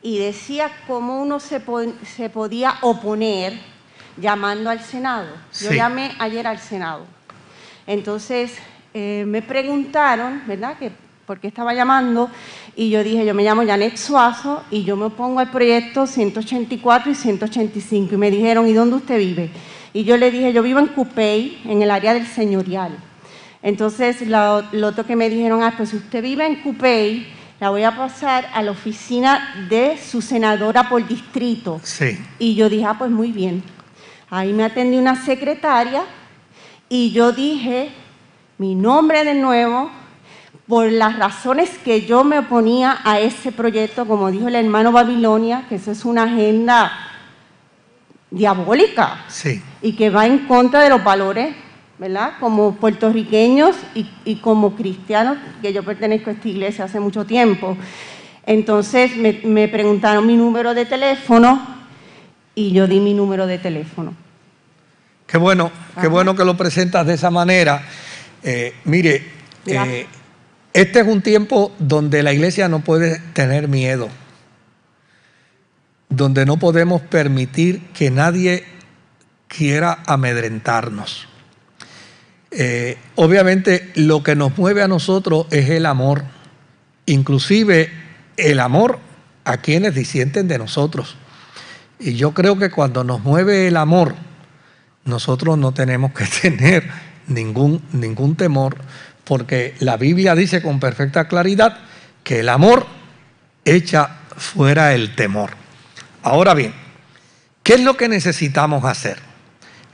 [0.00, 3.58] y decía cómo uno se, podía oponer
[4.16, 5.28] llamando al Senado.
[5.60, 5.76] Yo Sí.
[5.76, 7.04] llamé ayer al Senado.
[7.86, 8.58] Entonces
[8.94, 10.78] eh, me preguntaron, ¿verdad?
[10.78, 10.90] Que
[11.26, 12.30] por qué estaba llamando
[12.74, 17.10] y yo dije, yo me llamo Janet Suazo y yo me opongo al proyecto 184
[17.10, 19.50] y 185 y me dijeron, ¿y dónde usted vive?
[19.92, 22.96] Y yo le dije, yo vivo en Cupey, en el área del señorial.
[23.62, 27.26] Entonces lo, lo otro que me dijeron, ah, pues si usted vive en Cupey,
[27.60, 31.80] la voy a pasar a la oficina de su senadora por distrito.
[31.82, 32.18] Sí.
[32.38, 33.62] Y yo dije, ah, pues muy bien.
[34.30, 36.04] Ahí me atendió una secretaria
[36.88, 37.90] y yo dije
[38.58, 39.90] mi nombre de nuevo
[40.66, 45.64] por las razones que yo me oponía a ese proyecto, como dijo el hermano Babilonia,
[45.68, 46.92] que eso es una agenda
[48.30, 49.62] diabólica Sí.
[49.80, 51.54] y que va en contra de los valores,
[51.98, 52.32] ¿verdad?
[52.40, 57.76] Como puertorriqueños y, y como cristianos, que yo pertenezco a esta iglesia hace mucho tiempo.
[58.44, 61.60] Entonces me, me preguntaron mi número de teléfono
[62.54, 64.14] y yo di mi número de teléfono.
[65.26, 67.82] Qué bueno, qué bueno que lo presentas de esa manera.
[68.42, 69.26] Eh, mire,
[69.66, 70.06] eh,
[70.72, 74.08] este es un tiempo donde la iglesia no puede tener miedo,
[76.08, 78.64] donde no podemos permitir que nadie
[79.48, 81.26] quiera amedrentarnos.
[82.50, 86.24] Eh, obviamente lo que nos mueve a nosotros es el amor,
[87.06, 87.90] inclusive
[88.36, 88.98] el amor
[89.44, 91.16] a quienes disienten de nosotros.
[91.98, 94.14] Y yo creo que cuando nos mueve el amor,
[95.04, 96.88] nosotros no tenemos que tener
[97.28, 98.76] ningún, ningún temor,
[99.24, 101.78] porque la Biblia dice con perfecta claridad
[102.24, 102.86] que el amor
[103.64, 105.50] echa fuera el temor.
[106.22, 106.72] Ahora bien,
[107.62, 109.18] ¿qué es lo que necesitamos hacer?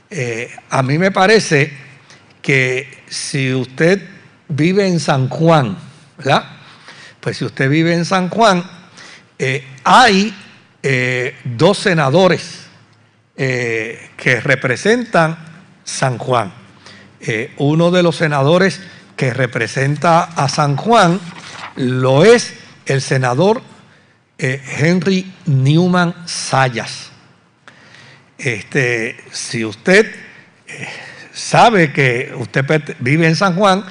[0.09, 1.73] Eh, a mí me parece
[2.41, 4.01] que si usted
[4.47, 5.77] vive en San Juan,
[6.17, 6.45] ¿verdad?
[7.19, 8.63] Pues si usted vive en San Juan,
[9.39, 10.33] eh, hay
[10.83, 12.61] eh, dos senadores
[13.35, 15.37] que representan
[15.83, 16.64] San Juan.
[17.27, 18.81] Eh, uno de los senadores
[19.15, 21.19] que representa a San Juan
[21.75, 22.53] lo es
[22.85, 23.63] el senador
[24.37, 27.09] eh, Henry Newman Sayas.
[28.37, 30.05] Este, si usted
[30.67, 30.87] eh,
[31.33, 33.83] sabe que usted vive en San Juan,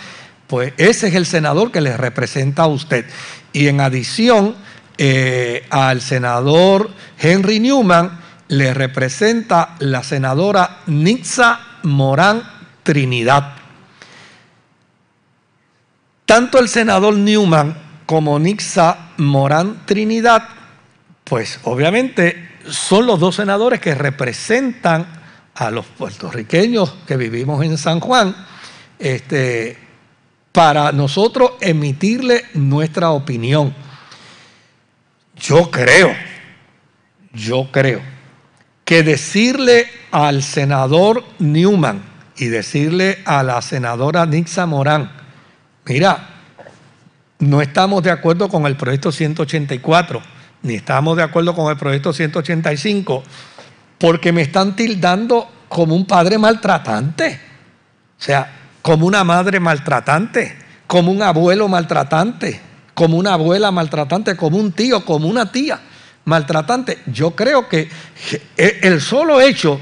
[0.46, 3.04] pues ese es el senador que le representa a usted.
[3.52, 4.54] Y en adición
[5.70, 12.53] al senador Henry Newman, le representa la senadora Nixa Morán
[12.84, 13.54] Trinidad.
[16.24, 17.76] Tanto el senador Newman
[18.06, 20.48] como Nixa Morán Trinidad,
[21.24, 25.06] pues obviamente son los dos senadores que representan
[25.54, 28.34] a los puertorriqueños que vivimos en San Juan,
[28.98, 29.78] este,
[30.52, 33.74] para nosotros emitirle nuestra opinión.
[35.36, 36.14] Yo creo,
[37.32, 38.00] yo creo
[38.84, 45.10] que decirle al senador Newman y decirle a la senadora Nixa Morán,
[45.86, 46.28] mira,
[47.38, 50.20] no estamos de acuerdo con el proyecto 184,
[50.62, 53.22] ni estamos de acuerdo con el proyecto 185,
[53.98, 57.40] porque me están tildando como un padre maltratante,
[58.18, 58.50] o sea,
[58.82, 60.56] como una madre maltratante,
[60.86, 62.60] como un abuelo maltratante,
[62.94, 65.80] como una abuela maltratante, como un tío, como una tía
[66.24, 67.00] maltratante.
[67.06, 67.88] Yo creo que
[68.56, 69.80] el solo hecho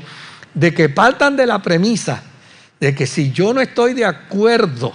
[0.54, 2.22] de que partan de la premisa
[2.82, 4.92] de que si yo no estoy de acuerdo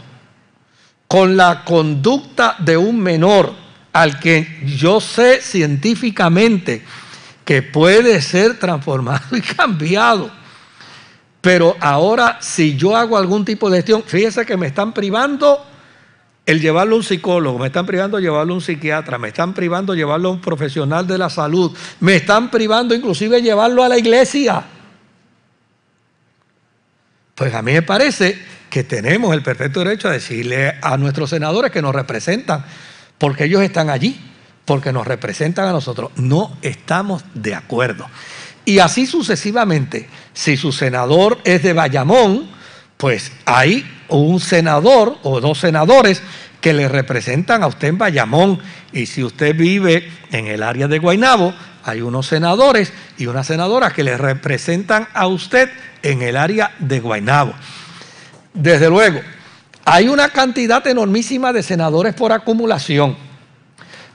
[1.07, 3.53] con la conducta de un menor
[3.93, 6.83] al que yo sé científicamente
[7.45, 10.29] que puede ser transformado y cambiado,
[11.39, 15.65] pero ahora si yo hago algún tipo de gestión, fíjese que me están privando
[16.45, 19.95] el llevarlo a un psicólogo, me están privando llevarlo a un psiquiatra, me están privando
[19.95, 21.71] llevarlo a un profesional de la salud,
[22.01, 24.65] me están privando inclusive llevarlo a la iglesia.
[27.37, 28.35] Pues a mí me parece
[28.67, 32.65] que tenemos el perfecto derecho a decirle a nuestros senadores que nos representan,
[33.19, 34.19] porque ellos están allí,
[34.65, 36.09] porque nos representan a nosotros.
[36.15, 38.07] No estamos de acuerdo.
[38.65, 42.49] Y así sucesivamente, si su senador es de Bayamón,
[42.97, 46.23] pues hay un senador o dos senadores
[46.59, 48.59] que le representan a usted en Bayamón.
[48.93, 53.91] Y si usted vive en el área de Guaynabo, hay unos senadores y una senadora
[53.91, 55.69] que le representan a usted
[56.01, 57.53] en el área de Guaynabo.
[58.53, 59.21] Desde luego,
[59.85, 63.15] hay una cantidad enormísima de senadores por acumulación,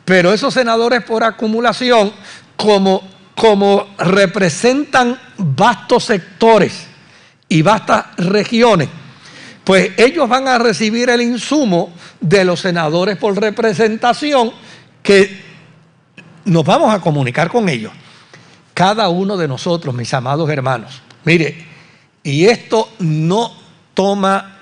[0.05, 2.13] pero esos senadores por acumulación,
[2.57, 3.03] como,
[3.35, 6.87] como representan vastos sectores
[7.49, 8.89] y vastas regiones,
[9.65, 14.53] pues ellos van a recibir el insumo de los senadores por representación
[15.03, 15.43] que
[16.45, 17.93] nos vamos a comunicar con ellos.
[18.75, 21.72] Cada uno de nosotros, mis amados hermanos, Mire,
[22.23, 23.53] y esto no
[23.95, 24.59] toma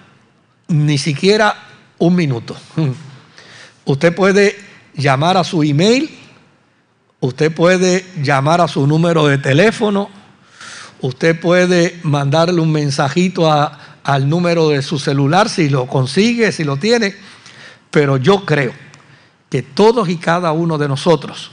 [0.68, 1.54] ni siquiera
[1.98, 2.56] un minuto.
[3.84, 4.56] Usted puede
[4.94, 6.10] llamar a su email,
[7.20, 10.10] usted puede llamar a su número de teléfono,
[11.00, 16.76] usted puede mandarle un mensajito al número de su celular si lo consigue, si lo
[16.76, 17.14] tiene,
[17.90, 18.72] pero yo creo
[19.48, 21.50] que todos y cada uno de nosotros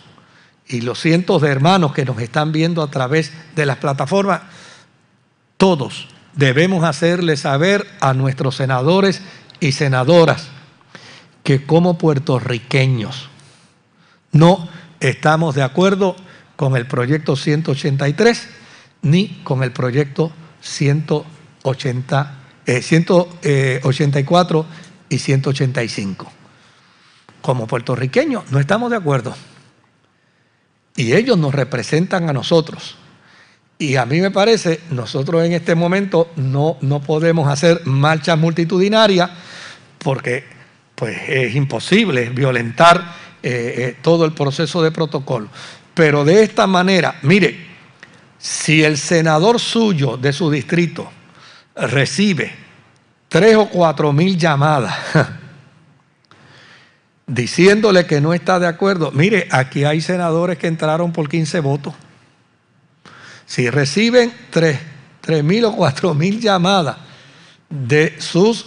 [0.67, 4.41] y los cientos de hermanos que nos están viendo a través de las plataformas,
[5.57, 9.21] todos debemos hacerle saber a nuestros senadores
[9.59, 10.49] y senadoras
[11.43, 13.29] que como puertorriqueños
[14.31, 16.15] no estamos de acuerdo
[16.55, 18.49] con el proyecto 183
[19.01, 20.31] ni con el proyecto
[20.61, 22.35] 180,
[22.81, 24.65] 184 eh,
[25.09, 26.31] y 185.
[27.41, 29.35] Como puertorriqueños no estamos de acuerdo.
[30.95, 32.97] Y ellos nos representan a nosotros.
[33.79, 39.29] Y a mí me parece, nosotros en este momento no, no podemos hacer marchas multitudinarias
[39.99, 40.43] porque
[40.95, 42.97] pues, es imposible violentar
[43.43, 45.47] eh, eh, todo el proceso de protocolo.
[45.93, 47.67] Pero de esta manera, mire,
[48.39, 51.11] si el senador suyo de su distrito
[51.75, 52.51] recibe
[53.27, 54.95] tres o cuatro mil llamadas
[57.27, 61.93] diciéndole que no está de acuerdo, mire, aquí hay senadores que entraron por 15 votos.
[63.47, 64.77] Si reciben tres,
[65.41, 66.97] mil o cuatro mil llamadas
[67.69, 68.65] de sus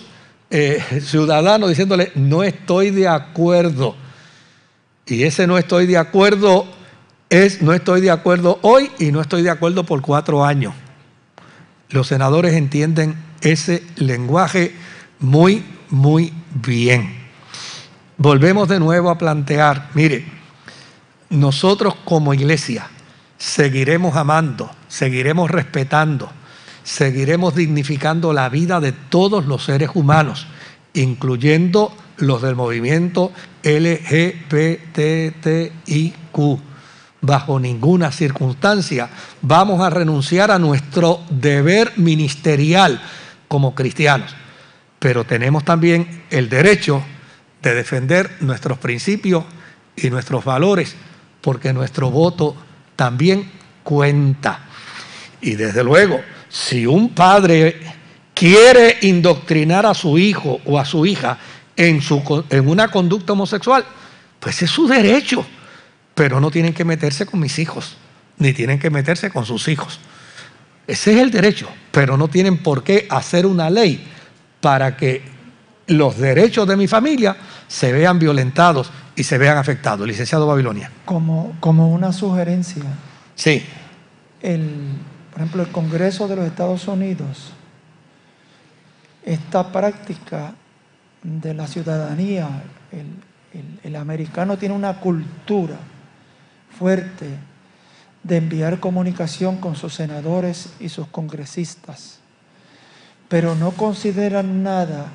[0.48, 3.94] eh, ciudadanos diciéndole no estoy de acuerdo,
[5.06, 6.66] y ese no estoy de acuerdo
[7.28, 10.72] es no estoy de acuerdo hoy y no estoy de acuerdo por cuatro años.
[11.90, 14.74] Los senadores entienden ese lenguaje
[15.18, 17.14] muy, muy bien.
[18.16, 20.24] Volvemos de nuevo a plantear, mire,
[21.28, 22.88] nosotros como iglesia
[23.40, 26.30] seguiremos amando, seguiremos respetando,
[26.84, 30.46] seguiremos dignificando la vida de todos los seres humanos,
[30.92, 33.32] incluyendo los del movimiento
[33.64, 34.20] LGBTIQ
[37.22, 39.10] bajo ninguna circunstancia
[39.42, 43.00] vamos a renunciar a nuestro deber ministerial
[43.48, 44.34] como cristianos.
[44.98, 47.02] Pero tenemos también el derecho
[47.62, 49.44] de defender nuestros principios
[49.96, 50.94] y nuestros valores,
[51.40, 52.54] porque nuestro voto
[53.00, 53.50] también
[53.82, 54.60] cuenta.
[55.40, 56.20] Y desde luego,
[56.50, 57.80] si un padre
[58.34, 61.38] quiere indoctrinar a su hijo o a su hija
[61.74, 63.86] en, su, en una conducta homosexual,
[64.38, 65.46] pues es su derecho
[66.20, 67.96] pero no tienen que meterse con mis hijos,
[68.36, 69.98] ni tienen que meterse con sus hijos.
[70.86, 74.06] Ese es el derecho, pero no tienen por qué hacer una ley
[74.60, 75.22] para que
[75.86, 77.34] los derechos de mi familia
[77.66, 78.90] se vean violentados
[79.20, 80.08] y se vean afectados.
[80.08, 80.90] Licenciado Babilonia.
[81.04, 82.84] Como, como una sugerencia.
[83.34, 83.62] Sí.
[84.40, 84.94] El,
[85.30, 87.52] por ejemplo, el Congreso de los Estados Unidos,
[89.22, 90.54] esta práctica
[91.22, 92.62] de la ciudadanía,
[93.84, 95.76] el americano tiene una cultura
[96.78, 97.26] fuerte
[98.22, 102.20] de enviar comunicación con sus senadores y sus congresistas,
[103.28, 105.08] pero no consideran nada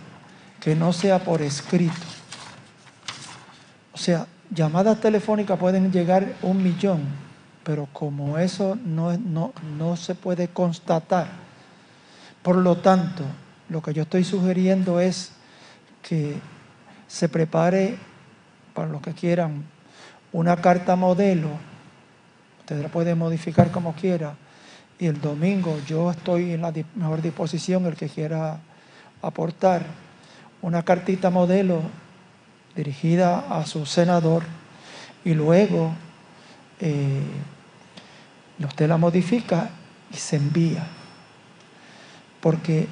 [0.59, 2.14] que no sea por escrito.
[3.95, 6.99] O sea, llamadas telefónicas pueden llegar un millón,
[7.63, 11.27] pero como eso no, no, no se puede constatar,
[12.43, 13.23] por lo tanto,
[13.69, 15.31] lo que yo estoy sugiriendo es
[16.01, 16.35] que
[17.07, 17.97] se prepare,
[18.73, 19.63] para los que quieran,
[20.33, 21.51] una carta modelo,
[22.59, 24.35] usted la puede modificar como quiera,
[24.99, 28.59] y el domingo yo estoy en la mejor disposición, el que quiera
[29.21, 29.85] aportar
[30.61, 31.79] una cartita modelo
[32.75, 34.43] dirigida a su senador
[35.23, 35.93] y luego
[36.79, 37.21] eh,
[38.59, 39.69] usted la modifica
[40.11, 40.85] y se envía.
[42.41, 42.87] Porque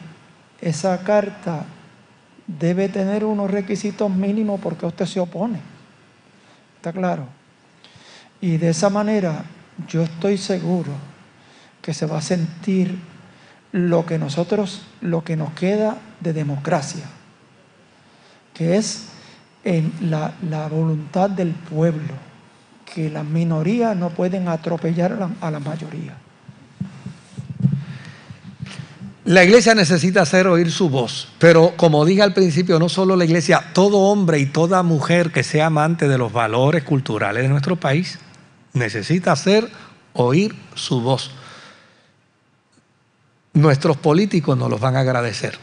[0.61, 1.65] esa carta
[2.47, 5.59] debe tener unos requisitos mínimos porque usted se opone.
[6.77, 7.27] ¿Está claro?
[8.41, 9.43] Y de esa manera
[9.87, 10.91] yo estoy seguro
[11.81, 12.97] que se va a sentir
[13.71, 17.05] lo que nosotros, lo que nos queda de democracia,
[18.53, 19.12] que es
[19.63, 22.13] en la, la voluntad del pueblo,
[22.93, 26.17] que las minorías no pueden atropellar a la, a la mayoría.
[29.25, 33.23] La iglesia necesita hacer oír su voz, pero como dije al principio, no solo la
[33.23, 37.77] iglesia, todo hombre y toda mujer que sea amante de los valores culturales de nuestro
[37.77, 38.19] país
[38.73, 39.69] necesita hacer
[40.11, 41.31] oír su voz.
[43.53, 45.57] Nuestros políticos nos los van a agradecer.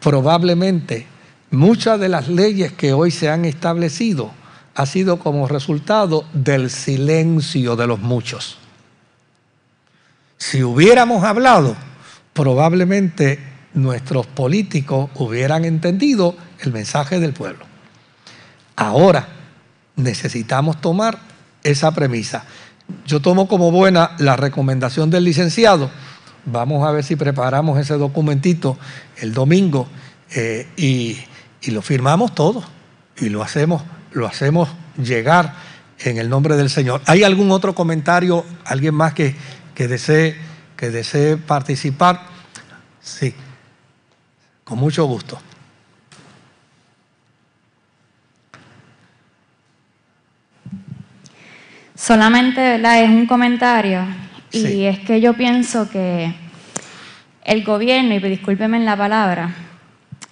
[0.00, 1.06] Probablemente
[1.54, 4.32] muchas de las leyes que hoy se han establecido
[4.74, 8.58] ha sido como resultado del silencio de los muchos.
[10.36, 11.76] Si hubiéramos hablado,
[12.32, 13.38] probablemente
[13.74, 17.64] nuestros políticos hubieran entendido el mensaje del pueblo.
[18.76, 19.28] Ahora
[19.96, 21.18] necesitamos tomar
[21.62, 22.44] esa premisa.
[23.06, 25.90] Yo tomo como buena la recomendación del licenciado.
[26.44, 28.76] Vamos a ver si preparamos ese documentito
[29.16, 29.88] el domingo
[30.34, 31.16] eh, y,
[31.66, 32.64] y, lo firmamos todos
[33.16, 35.54] y lo hacemos, lo hacemos llegar
[35.98, 37.00] en el nombre del Señor.
[37.06, 38.44] ¿Hay algún otro comentario?
[38.64, 39.34] ¿Alguien más que,
[39.74, 40.36] que, desee,
[40.76, 42.22] que desee participar?
[43.00, 43.34] Sí,
[44.64, 45.38] con mucho gusto.
[51.94, 53.02] Solamente ¿verdad?
[53.02, 54.04] es un comentario
[54.52, 56.34] y es que yo pienso que
[57.44, 59.54] el gobierno, y discúlpeme en la palabra,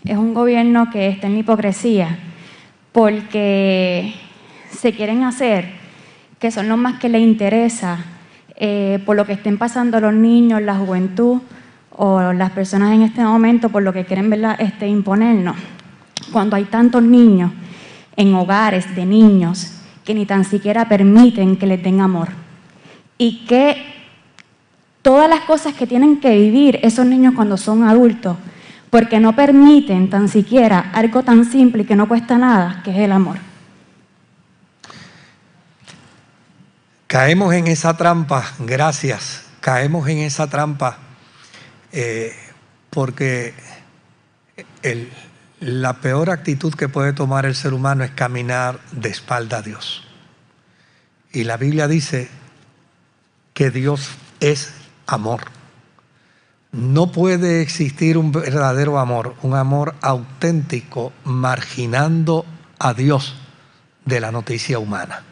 [0.05, 2.19] es un gobierno que está en hipocresía
[2.93, 4.15] porque
[4.71, 5.67] se quieren hacer
[6.39, 8.05] que son los más que les interesa
[8.57, 11.41] eh, por lo que estén pasando los niños, la juventud
[11.91, 14.33] o las personas en este momento por lo que quieren.
[14.59, 15.57] Este, imponernos.
[16.33, 17.53] Cuando hay tantos niños
[18.17, 19.73] en hogares de niños
[20.05, 22.29] que ni tan siquiera permiten que les den amor.
[23.19, 23.77] Y que
[25.03, 28.37] todas las cosas que tienen que vivir esos niños cuando son adultos,
[28.93, 32.99] porque no permiten tan siquiera algo tan simple y que no cuesta nada, que es
[32.99, 33.39] el amor.
[37.07, 40.99] Caemos en esa trampa, gracias, caemos en esa trampa
[41.91, 42.35] eh,
[42.91, 43.55] porque
[45.61, 50.07] la peor actitud que puede tomar el ser humano es caminar de espalda a Dios.
[51.33, 52.29] Y la Biblia dice
[53.55, 54.75] que Dios es
[55.07, 55.62] amor.
[56.73, 62.47] No puede existir un verdadero amor, un amor auténtico, marginando
[62.79, 63.35] a Dios
[64.07, 65.23] de la noticia humana.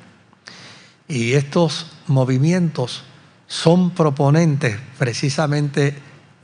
[1.09, 3.05] Y estos movimientos
[3.47, 5.97] son proponentes precisamente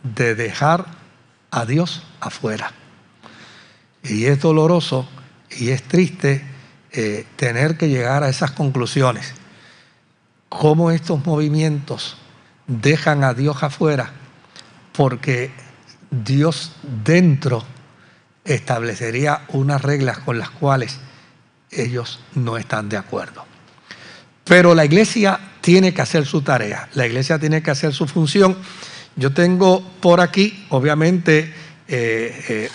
[0.02, 0.86] de dejar
[1.50, 2.72] a Dios afuera.
[4.02, 5.06] Y es doloroso
[5.50, 6.42] y es triste
[6.92, 9.34] eh, tener que llegar a esas conclusiones.
[10.48, 12.16] Cómo estos movimientos
[12.66, 14.10] dejan a Dios afuera
[14.96, 15.50] porque
[16.10, 16.72] Dios
[17.04, 17.64] dentro
[18.44, 20.98] establecería unas reglas con las cuales
[21.70, 23.44] ellos no están de acuerdo.
[24.44, 28.56] Pero la iglesia tiene que hacer su tarea, la iglesia tiene que hacer su función.
[29.16, 31.52] Yo tengo por aquí, obviamente,
[31.88, 32.70] eh, eh,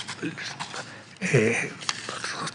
[1.22, 1.72] eh,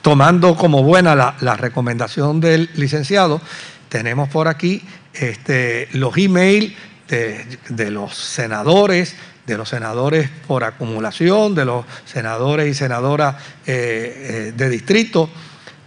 [0.02, 3.40] tomando como buena la, recomendación del licenciado,
[3.88, 4.82] tenemos por aquí
[5.14, 6.74] este, los emails
[7.08, 9.14] de, los senadores,
[9.46, 13.36] de los senadores por acumulación, de los senadores y senadoras
[13.66, 15.30] eh, eh, de distrito,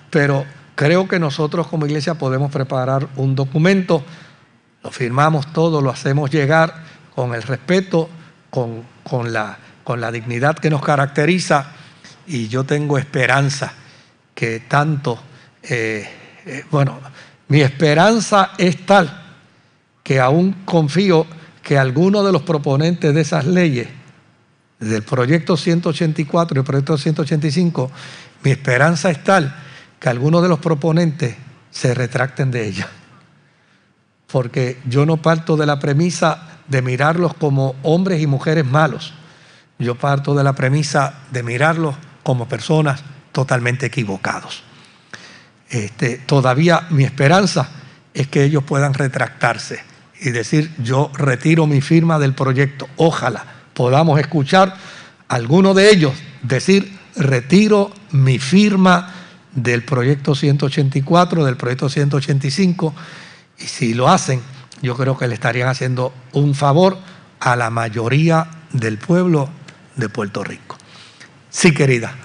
[0.10, 0.46] pero
[0.76, 4.04] creo que nosotros como iglesia podemos preparar un documento,
[4.84, 6.74] lo firmamos todo, lo hacemos llegar
[7.14, 8.10] con el respeto,
[8.50, 11.72] con, la, con la dignidad que nos caracteriza.
[12.28, 13.74] Y yo tengo esperanza
[14.34, 15.20] que tanto,
[15.64, 16.08] eh,
[16.72, 17.00] bueno,
[17.50, 19.29] mi esperanza es tal
[20.10, 21.28] que aún confío
[21.62, 23.90] que algunos de los proponentes de esas leyes,
[24.80, 27.92] del proyecto 184 y el proyecto 185,
[28.42, 29.56] mi esperanza es tal
[30.00, 31.36] que algunos de los proponentes
[31.70, 32.88] se retracten de ellas.
[34.26, 39.14] Porque yo no parto de la premisa de mirarlos como hombres y mujeres malos.
[39.78, 44.64] Yo parto de la premisa de mirarlos como personas totalmente equivocados.
[45.70, 47.70] Este, todavía mi esperanza
[48.12, 49.88] es que ellos puedan retractarse
[50.20, 52.88] y decir yo retiro mi firma del proyecto.
[52.98, 54.76] Ojalá podamos escuchar
[55.28, 59.14] a alguno de ellos decir retiro mi firma
[59.54, 62.94] del proyecto 184, del proyecto 185
[63.58, 64.42] y si lo hacen
[64.82, 66.98] yo creo que le estarían haciendo un favor
[67.40, 69.50] a la mayoría del pueblo
[69.96, 70.78] de Puerto Rico.
[71.50, 72.16] Sí, querida.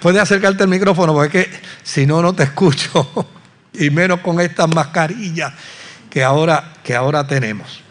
[0.00, 1.48] Puede acercarte el micrófono porque
[1.82, 3.28] si no, no te escucho.
[3.72, 5.52] Y menos con estas mascarillas
[6.10, 7.82] que ahora, que ahora tenemos.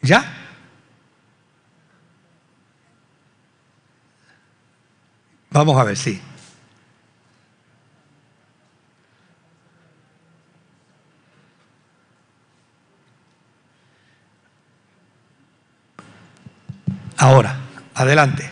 [0.00, 0.24] ¿Ya?
[5.50, 6.20] Vamos a ver, sí.
[17.16, 17.56] Ahora,
[17.94, 18.48] adelante.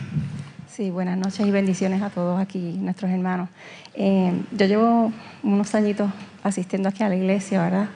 [0.69, 3.49] Sí, buenas noches y bendiciones a todos aquí, nuestros hermanos.
[3.97, 5.13] Eh, yo llevo
[5.43, 6.11] unos añitos
[6.43, 7.89] asistiendo aquí a la iglesia, ¿verdad?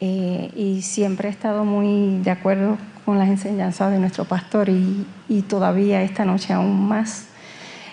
[0.00, 5.06] Eh, y siempre he estado muy de acuerdo con las enseñanzas de nuestro pastor y,
[5.48, 7.26] todavía esta noche aún más.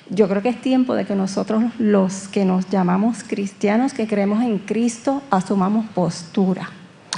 [0.09, 4.43] yo creo que es tiempo de que nosotros, los que nos llamamos cristianos, que creemos
[4.43, 6.69] en Cristo, asumamos postura.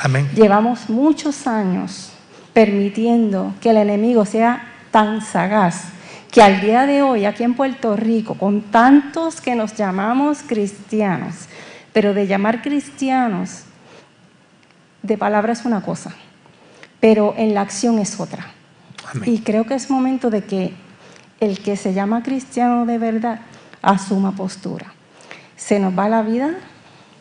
[0.01, 0.27] Amén.
[0.35, 2.11] Llevamos muchos años
[2.53, 5.93] permitiendo que el enemigo sea tan sagaz
[6.33, 11.45] que al día de hoy aquí en Puerto Rico, con tantos que nos llamamos cristianos,
[11.93, 13.65] pero de llamar cristianos,
[15.03, 16.11] de palabra es una cosa,
[16.99, 18.47] pero en la acción es otra.
[19.11, 19.31] Amén.
[19.31, 20.73] Y creo que es momento de que
[21.39, 23.41] el que se llama cristiano de verdad
[23.83, 24.91] asuma postura.
[25.55, 26.55] Se nos va la vida,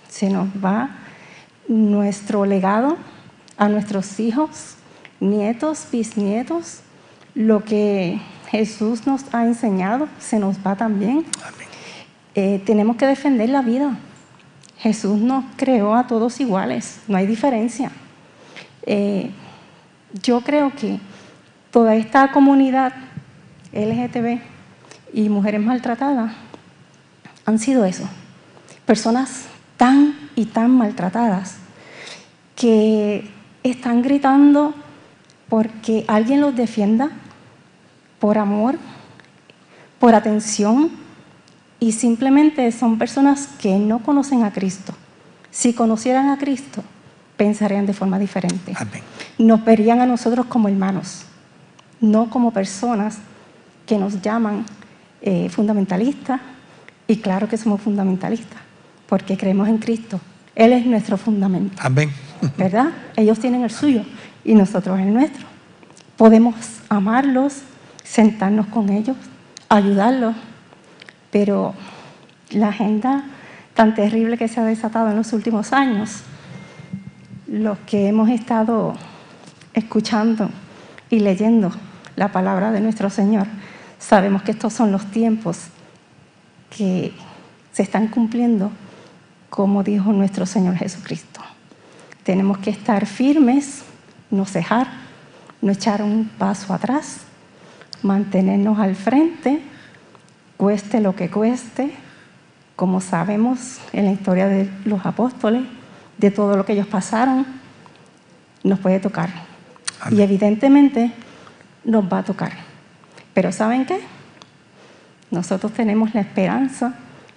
[0.09, 0.89] se nos va
[1.69, 2.97] nuestro legado
[3.59, 4.77] a nuestros hijos,
[5.21, 6.81] nietos, bisnietos,
[7.35, 8.19] lo que
[8.53, 11.25] Jesús nos ha enseñado se nos va también.
[12.35, 13.97] Eh, tenemos que defender la vida.
[14.79, 17.91] Jesús nos creó a todos iguales, no hay diferencia.
[18.85, 19.31] Eh,
[20.23, 21.01] yo creo que
[21.71, 22.93] toda esta comunidad
[23.73, 24.43] LGTB
[25.15, 26.35] y mujeres maltratadas
[27.47, 28.05] han sido eso,
[28.85, 29.47] personas
[29.79, 31.57] tan y tan maltratadas
[32.55, 33.31] que
[33.63, 34.75] están gritando
[35.49, 37.13] porque alguien los defienda
[38.23, 38.77] por amor,
[39.99, 40.93] por atención
[41.81, 44.95] y simplemente son personas que no conocen a Cristo.
[45.51, 46.85] Si conocieran a Cristo,
[47.37, 48.75] pensarían de forma diferente.
[48.77, 49.03] Amén.
[49.39, 51.25] Nos verían a nosotros como hermanos,
[52.01, 53.19] no como personas
[53.87, 54.67] que nos llaman
[55.21, 56.41] eh, fundamentalistas.
[57.09, 58.61] Y claro que somos fundamentalistas,
[59.09, 60.21] porque creemos en Cristo.
[60.55, 61.77] Él es nuestro fundamento.
[61.81, 62.13] Amén.
[62.57, 62.91] ¿verdad?
[63.17, 64.05] Ellos tienen el suyo
[64.45, 65.45] y nosotros el nuestro.
[66.17, 66.55] Podemos
[66.89, 67.63] amarlos,
[68.05, 69.17] sentarnos con ellos,
[69.69, 70.35] ayudarlos,
[71.31, 71.75] pero
[72.51, 73.25] la agenda
[73.75, 76.23] tan terrible que se ha desatado en los últimos años,
[77.47, 78.95] los que hemos estado
[79.75, 80.51] escuchando
[81.11, 81.71] y leyendo
[82.17, 83.47] la palabra de nuestro Señor,
[83.99, 85.59] sabemos que estos son los tiempos
[86.71, 87.13] que
[87.73, 88.71] se están cumpliendo
[89.53, 91.43] como dijo nuestro Señor Jesucristo.
[92.25, 93.83] Tenemos que estar firmes,
[94.31, 94.87] no cejar,
[95.61, 97.27] no echar un paso atrás,
[98.03, 99.63] mantenernos al frente,
[100.57, 101.93] cueste lo que cueste,
[102.77, 105.63] como sabemos en la historia de los apóstoles,
[106.19, 107.47] de todo lo que ellos pasaron,
[108.65, 109.31] nos puede tocar.
[110.01, 110.19] Amén.
[110.19, 111.13] Y evidentemente
[111.85, 112.53] nos va a tocar.
[113.35, 114.01] Pero ¿saben qué?
[115.31, 116.95] Nosotros tenemos la esperanza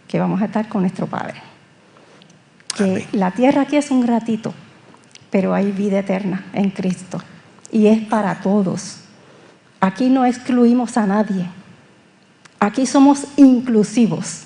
[0.08, 1.42] que vamos a estar con nuestro Padre.
[2.76, 3.08] Que Amén.
[3.14, 4.54] la tierra aquí es un ratito,
[5.32, 7.22] pero hay vida eterna en Cristo.
[7.72, 9.05] Y es para todos.
[9.80, 11.46] Aquí no excluimos a nadie.
[12.60, 14.44] Aquí somos inclusivos.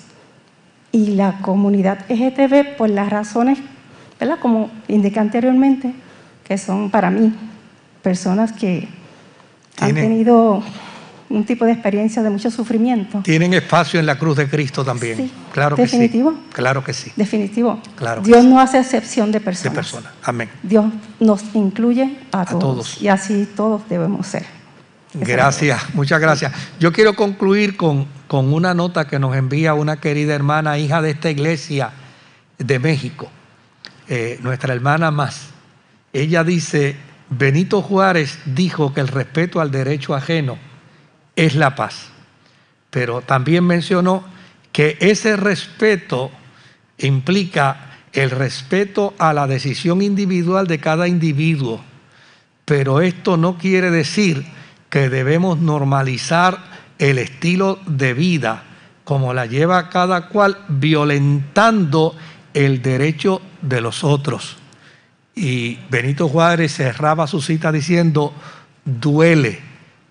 [0.92, 3.58] Y la comunidad LGTB, por las razones,
[4.18, 4.38] ¿verdad?
[4.40, 5.94] Como indiqué anteriormente,
[6.44, 7.32] que son para mí
[8.02, 8.88] personas que
[9.78, 10.62] han tenido
[11.30, 13.20] un tipo de experiencia de mucho sufrimiento.
[13.22, 15.16] Tienen espacio en la cruz de Cristo también.
[15.16, 15.30] Sí.
[15.52, 16.32] Claro que ¿Definitivo?
[16.32, 16.38] sí.
[16.52, 17.12] Claro que sí.
[17.14, 17.80] Definitivo.
[17.94, 18.48] Claro que Dios sí.
[18.48, 19.74] no hace excepción de De personas.
[19.76, 20.12] personas.
[20.24, 20.50] Amén.
[20.62, 20.86] Dios
[21.20, 23.00] nos incluye a, todos, todos.
[23.02, 24.44] Y así todos debemos ser.
[25.14, 26.52] Gracias, muchas gracias.
[26.78, 31.10] Yo quiero concluir con, con una nota que nos envía una querida hermana, hija de
[31.10, 31.90] esta iglesia
[32.58, 33.28] de México,
[34.08, 35.48] eh, nuestra hermana más.
[36.12, 36.96] Ella dice,
[37.28, 40.58] Benito Juárez dijo que el respeto al derecho ajeno
[41.34, 42.08] es la paz,
[42.90, 44.24] pero también mencionó
[44.70, 46.30] que ese respeto
[46.98, 51.80] implica el respeto a la decisión individual de cada individuo
[52.70, 54.46] pero esto no quiere decir
[54.90, 56.58] que debemos normalizar
[56.98, 58.64] el estilo de vida
[59.04, 62.14] como la lleva cada cual, violentando
[62.54, 64.56] el derecho de los otros.
[65.34, 68.32] Y Benito Juárez cerraba su cita diciendo,
[68.84, 69.60] duele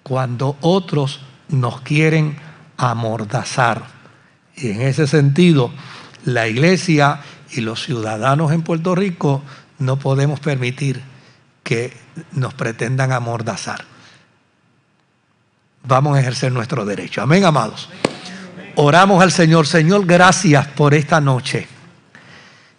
[0.03, 2.37] cuando otros nos quieren
[2.77, 3.83] amordazar.
[4.55, 5.71] Y en ese sentido,
[6.25, 9.43] la iglesia y los ciudadanos en Puerto Rico
[9.77, 11.01] no podemos permitir
[11.63, 11.93] que
[12.31, 13.85] nos pretendan amordazar.
[15.83, 17.21] Vamos a ejercer nuestro derecho.
[17.21, 17.89] Amén, amados.
[18.75, 19.67] Oramos al Señor.
[19.67, 21.67] Señor, gracias por esta noche.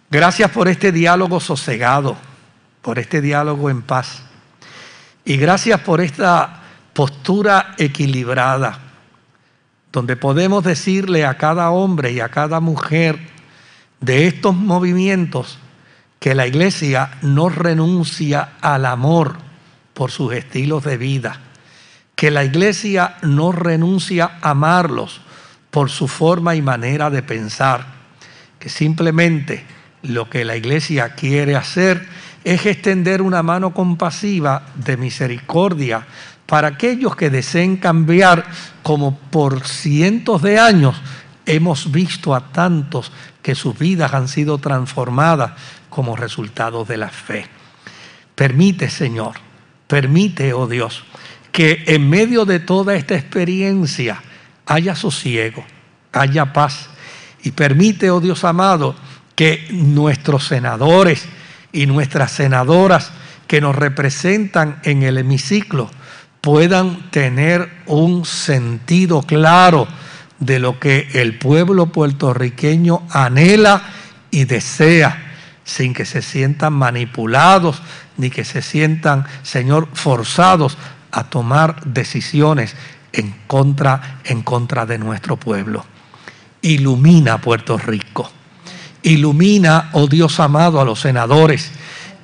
[0.09, 2.17] Gracias por este diálogo sosegado,
[2.81, 4.23] por este diálogo en paz.
[5.23, 6.61] Y gracias por esta
[6.93, 8.79] postura equilibrada,
[9.91, 13.19] donde podemos decirle a cada hombre y a cada mujer
[13.99, 15.59] de estos movimientos
[16.19, 19.35] que la iglesia no renuncia al amor
[19.93, 21.39] por sus estilos de vida,
[22.21, 25.21] que la iglesia no renuncia a amarlos
[25.71, 27.83] por su forma y manera de pensar,
[28.59, 29.65] que simplemente
[30.03, 32.07] lo que la iglesia quiere hacer
[32.43, 36.05] es extender una mano compasiva de misericordia
[36.45, 38.45] para aquellos que deseen cambiar,
[38.83, 41.01] como por cientos de años
[41.47, 43.11] hemos visto a tantos
[43.41, 45.53] que sus vidas han sido transformadas
[45.89, 47.47] como resultado de la fe.
[48.35, 49.37] Permite, Señor,
[49.87, 51.03] permite, oh Dios,
[51.51, 54.21] que en medio de toda esta experiencia
[54.65, 55.65] haya sosiego,
[56.13, 56.89] haya paz.
[57.43, 58.95] Y permite, oh Dios amado,
[59.35, 61.25] que nuestros senadores
[61.71, 63.11] y nuestras senadoras
[63.47, 65.89] que nos representan en el hemiciclo
[66.41, 69.87] puedan tener un sentido claro
[70.39, 73.83] de lo que el pueblo puertorriqueño anhela
[74.31, 75.33] y desea,
[75.63, 77.81] sin que se sientan manipulados
[78.17, 80.77] ni que se sientan, Señor, forzados
[81.11, 82.75] a tomar decisiones
[83.13, 85.85] en contra, en contra de nuestro pueblo.
[86.61, 88.29] Ilumina Puerto Rico.
[89.03, 91.71] Ilumina, oh Dios amado, a los senadores.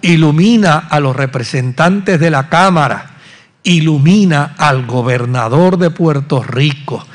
[0.02, 3.18] Ilumina a los representantes de la Cámara.
[3.64, 7.06] Ilumina al gobernador de Puerto Rico.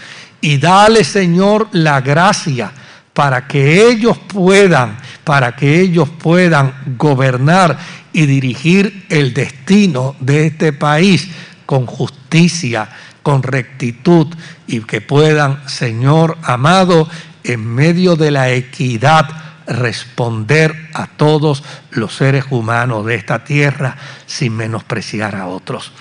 [0.40, 2.72] Y dale, Señor, la gracia
[3.12, 7.78] para que ellos puedan, para que ellos puedan gobernar
[8.12, 11.28] y dirigir el destino de este país
[11.72, 12.86] con justicia,
[13.22, 14.26] con rectitud
[14.66, 17.08] y que puedan, Señor amado,
[17.44, 19.26] en medio de la equidad,
[19.66, 23.96] responder a todos los seres humanos de esta tierra
[24.26, 25.92] sin menospreciar a otros.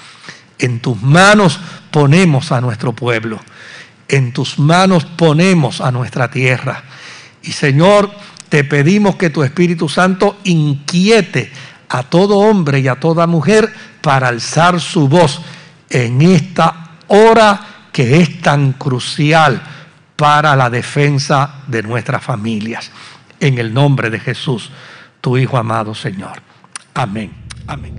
[0.60, 1.58] En tus manos
[1.90, 3.40] ponemos a nuestro pueblo,
[4.10, 6.84] en tus manos ponemos a nuestra tierra.
[7.44, 8.12] Y Señor,
[8.50, 11.50] te pedimos que tu Espíritu Santo inquiete
[11.88, 15.40] a todo hombre y a toda mujer para alzar su voz
[15.92, 17.60] en esta hora
[17.92, 19.62] que es tan crucial
[20.16, 22.92] para la defensa de nuestras familias.
[23.40, 24.70] En el nombre de Jesús,
[25.20, 26.42] tu Hijo amado Señor.
[26.94, 27.34] Amén.
[27.68, 27.96] Amén.